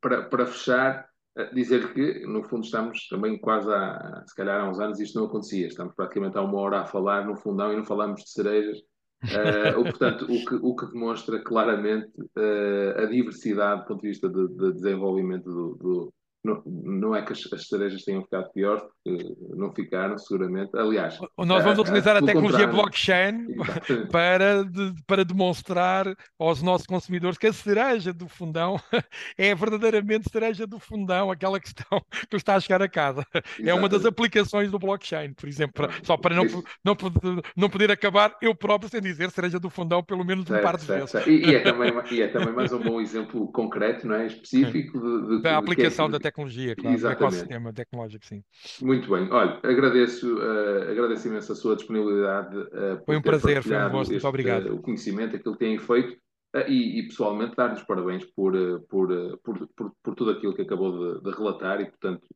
para, 0.00 0.22
para 0.22 0.46
fechar, 0.46 1.08
dizer 1.52 1.92
que, 1.92 2.26
no 2.26 2.42
fundo, 2.42 2.64
estamos 2.64 3.06
também 3.08 3.38
quase 3.38 3.72
há, 3.72 4.24
se 4.26 4.34
calhar 4.34 4.60
há 4.60 4.68
uns 4.68 4.80
anos, 4.80 5.00
isto 5.00 5.18
não 5.18 5.26
acontecia. 5.26 5.66
Estamos 5.66 5.94
praticamente 5.94 6.36
há 6.36 6.42
uma 6.42 6.58
hora 6.58 6.80
a 6.80 6.86
falar 6.86 7.26
no 7.26 7.36
fundão 7.36 7.72
e 7.72 7.76
não 7.76 7.84
falamos 7.84 8.22
de 8.22 8.30
cerejas. 8.30 8.78
Uh, 9.24 9.82
portanto, 9.82 10.24
o 10.24 10.44
que, 10.44 10.54
o 10.54 10.76
que 10.76 10.86
demonstra 10.92 11.42
claramente 11.42 12.12
uh, 12.20 13.00
a 13.02 13.06
diversidade 13.06 13.82
do 13.82 13.86
ponto 13.88 14.02
de 14.02 14.08
vista 14.08 14.28
de, 14.28 14.48
de 14.48 14.72
desenvolvimento 14.74 15.44
do, 15.44 15.74
do, 15.74 16.14
não, 16.44 16.62
não 16.64 17.16
é 17.16 17.22
que 17.22 17.32
as, 17.32 17.52
as 17.52 17.66
cerejas 17.66 18.04
tenham 18.04 18.22
ficado 18.22 18.50
piores, 18.52 18.82
porque 19.04 19.36
não 19.56 19.72
ficaram, 19.72 20.16
seguramente. 20.18 20.76
Aliás, 20.76 21.18
nós 21.36 21.64
vamos 21.64 21.78
a, 21.78 21.82
utilizar 21.82 22.16
a, 22.16 22.20
a 22.20 22.22
tecnologia 22.22 22.66
blockchain 22.66 23.48
para, 24.10 24.64
de, 24.64 24.94
para 25.06 25.24
demonstrar 25.24 26.06
aos 26.38 26.62
nossos 26.62 26.86
consumidores 26.86 27.36
que 27.36 27.48
a 27.48 27.52
cereja 27.52 28.12
do 28.12 28.28
fundão 28.28 28.80
é 29.36 29.54
verdadeiramente 29.54 30.30
cereja 30.30 30.66
do 30.66 30.78
fundão, 30.78 31.30
aquela 31.30 31.58
questão 31.58 32.00
que 32.30 32.36
está 32.36 32.54
a 32.54 32.60
chegar 32.60 32.82
a 32.82 32.88
casa. 32.88 33.24
Exatamente. 33.34 33.68
É 33.68 33.74
uma 33.74 33.88
das 33.88 34.04
aplicações 34.04 34.70
do 34.70 34.78
blockchain, 34.78 35.32
por 35.34 35.48
exemplo, 35.48 35.72
para, 35.74 35.92
só 36.04 36.16
para 36.16 36.36
não, 36.36 36.44
não, 36.84 36.96
não 37.56 37.68
poder 37.68 37.90
acabar 37.90 38.36
eu 38.40 38.54
próprio 38.54 38.88
sem 38.88 39.00
dizer 39.00 39.30
cereja 39.30 39.58
do 39.58 39.68
fundão 39.68 40.02
pelo 40.02 40.24
menos 40.24 40.46
certo, 40.46 40.60
um 40.60 40.62
par 40.62 40.76
de 40.76 40.84
certo, 40.84 41.12
vezes. 41.12 41.26
E, 41.26 41.50
e, 41.50 41.54
é 41.54 41.60
também, 41.62 41.92
e 42.12 42.22
é 42.22 42.28
também 42.28 42.54
mais 42.54 42.72
um 42.72 42.78
bom 42.78 43.00
exemplo 43.00 43.50
concreto, 43.50 44.06
não 44.06 44.14
é? 44.14 44.26
específico 44.26 44.98
de, 45.00 45.36
de, 45.36 45.42
da 45.42 45.58
aplicação 45.58 46.06
é, 46.06 46.10
da 46.10 46.20
tecnologia 46.20 46.27
tecnologia, 46.30 46.76
claro, 46.76 46.96
Exatamente. 46.96 47.22
ecossistema 47.24 47.72
tecnológico, 47.72 48.24
sim. 48.24 48.44
Muito 48.82 49.10
bem. 49.10 49.30
Olha, 49.30 49.60
agradeço, 49.62 50.36
uh, 50.36 50.90
agradeço 50.90 51.28
imenso 51.28 51.52
a 51.52 51.54
sua 51.54 51.76
disponibilidade. 51.76 52.56
Uh, 52.56 53.04
foi 53.04 53.16
um 53.16 53.22
prazer, 53.22 53.62
foi 53.62 53.76
um 53.76 53.90
gosto, 53.90 54.10
muito 54.10 54.28
obrigado. 54.28 54.66
Uh, 54.66 54.74
o 54.76 54.82
conhecimento, 54.82 55.36
aquilo 55.36 55.54
que 55.54 55.64
têm 55.64 55.78
feito. 55.78 56.16
E, 56.66 56.98
e, 56.98 57.02
pessoalmente 57.06 57.54
dar-lhes 57.54 57.82
parabéns 57.82 58.24
por, 58.24 58.54
por, 58.88 59.38
por, 59.44 59.68
por, 59.68 59.92
por, 60.02 60.14
tudo 60.14 60.30
aquilo 60.30 60.54
que 60.54 60.62
acabou 60.62 61.16
de, 61.16 61.22
de 61.22 61.30
relatar 61.36 61.78
e, 61.78 61.84
portanto, 61.84 62.26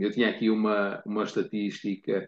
eu 0.00 0.10
tinha 0.10 0.30
aqui 0.30 0.48
uma, 0.48 1.02
uma 1.04 1.24
estatística 1.24 2.26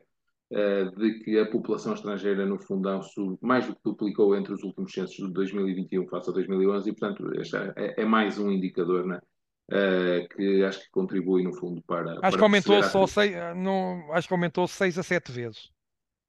de 0.99 1.21
que 1.21 1.39
a 1.39 1.47
população 1.47 1.95
estrangeira 1.95 2.45
no 2.45 2.59
fundão 2.59 3.01
mais 3.41 3.67
do 3.67 3.75
que 3.75 3.81
duplicou 3.83 4.37
entre 4.37 4.53
os 4.53 4.63
últimos 4.63 4.93
censos 4.93 5.27
de 5.27 5.33
2021 5.33 6.07
face 6.07 6.29
a 6.29 6.33
2011 6.35 6.91
e, 6.91 6.93
portanto, 6.93 7.41
este 7.41 7.57
é, 7.57 8.03
é 8.03 8.05
mais 8.05 8.39
um 8.39 8.51
indicador 8.51 9.07
né, 9.07 9.21
Uh, 9.71 10.29
que 10.35 10.65
acho 10.65 10.81
que 10.81 10.91
contribui 10.91 11.43
no 11.45 11.55
fundo 11.55 11.83
para. 11.87 12.13
Acho 12.13 12.21
para 12.21 12.37
que 12.37 12.43
aumentou 12.43 12.83
só 12.83 13.07
seis, 13.07 13.33
não, 13.57 14.13
acho 14.13 14.29
que 14.29 14.35
aumentou 14.35 14.67
6 14.67 14.99
a 14.99 15.03
7 15.03 15.33
vezes. 15.33 15.71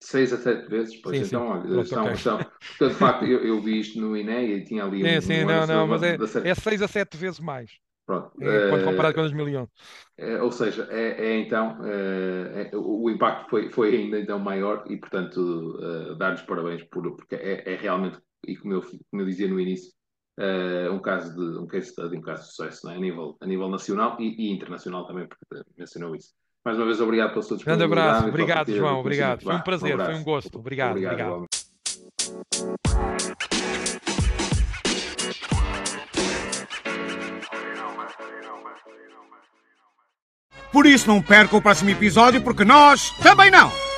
6 0.00 0.32
a 0.32 0.36
7 0.36 0.68
vezes? 0.68 0.96
Pois 0.96 1.18
sim, 1.18 1.24
então, 1.24 1.62
sim. 1.62 1.68
olha, 1.72 1.84
são, 1.84 2.04
okay. 2.04 2.16
são, 2.16 2.38
de 2.88 2.94
facto 2.94 3.24
eu, 3.24 3.44
eu, 3.44 3.60
vi 3.60 3.80
isto 3.80 4.00
no 4.00 4.16
INE 4.16 4.56
e 4.56 4.64
tinha 4.64 4.84
ali 4.84 5.02
sim, 5.02 5.18
um. 5.18 5.20
Sim, 5.20 5.44
um 5.44 5.46
não, 5.46 5.66
não, 5.66 5.86
mas 5.86 6.02
é, 6.02 6.16
é 6.44 6.54
6 6.54 6.82
a 6.82 6.88
7 6.88 7.16
vezes 7.16 7.40
mais. 7.40 7.70
Pronto. 8.06 8.30
É, 8.40 8.68
quando 8.68 8.84
comparado 8.84 9.14
com 9.14 9.22
2011. 9.22 9.70
É, 10.18 10.42
ou 10.42 10.52
seja, 10.52 10.86
é, 10.90 11.26
é 11.26 11.38
então 11.38 11.78
é, 11.84 12.70
o 12.74 13.08
impacto 13.08 13.48
foi, 13.48 13.70
foi 13.70 13.96
ainda 13.96 14.20
então 14.20 14.38
maior 14.38 14.84
e, 14.88 14.96
portanto, 14.98 15.78
dar-lhes 16.18 16.42
parabéns 16.42 16.82
por, 16.84 17.16
porque 17.16 17.34
é, 17.34 17.72
é 17.72 17.76
realmente, 17.76 18.18
e 18.46 18.56
como 18.56 18.74
eu, 18.74 18.82
como 18.82 19.22
eu 19.22 19.26
dizia 19.26 19.48
no 19.48 19.58
início, 19.58 19.90
uh, 20.38 20.92
um 20.92 20.98
caso 20.98 21.34
de 21.34 21.58
um 21.58 21.66
case 21.66 21.88
study, 21.88 22.16
um 22.16 22.22
caso 22.22 22.42
de 22.42 22.48
sucesso 22.48 22.88
é? 22.90 22.94
a, 22.94 22.98
nível, 22.98 23.36
a 23.40 23.46
nível 23.46 23.68
nacional 23.68 24.16
e, 24.20 24.46
e, 24.46 24.52
internacional 24.52 25.06
também, 25.06 25.26
porque 25.26 25.62
mencionou 25.76 26.14
isso. 26.14 26.30
Mais 26.64 26.78
uma 26.78 26.86
vez, 26.86 27.00
obrigado 27.00 27.30
pela 27.30 27.42
sua 27.42 27.56
disponibilidade. 27.56 27.90
Grande 27.90 28.08
abraço, 28.08 28.28
obrigado, 28.28 28.72
João, 28.74 29.00
obrigado. 29.00 29.42
Foi 29.42 29.54
um 29.54 29.60
prazer, 29.60 30.00
um 30.00 30.04
foi 30.04 30.14
um 30.14 30.24
gosto. 30.24 30.58
Obrigado, 30.58 30.90
obrigado. 30.92 31.32
obrigado. 31.32 31.64
Por 40.72 40.86
isso 40.86 41.06
não 41.06 41.22
perca 41.22 41.56
o 41.56 41.62
próximo 41.62 41.90
episódio, 41.90 42.42
porque 42.42 42.64
nós 42.64 43.10
também 43.22 43.48
não! 43.48 43.93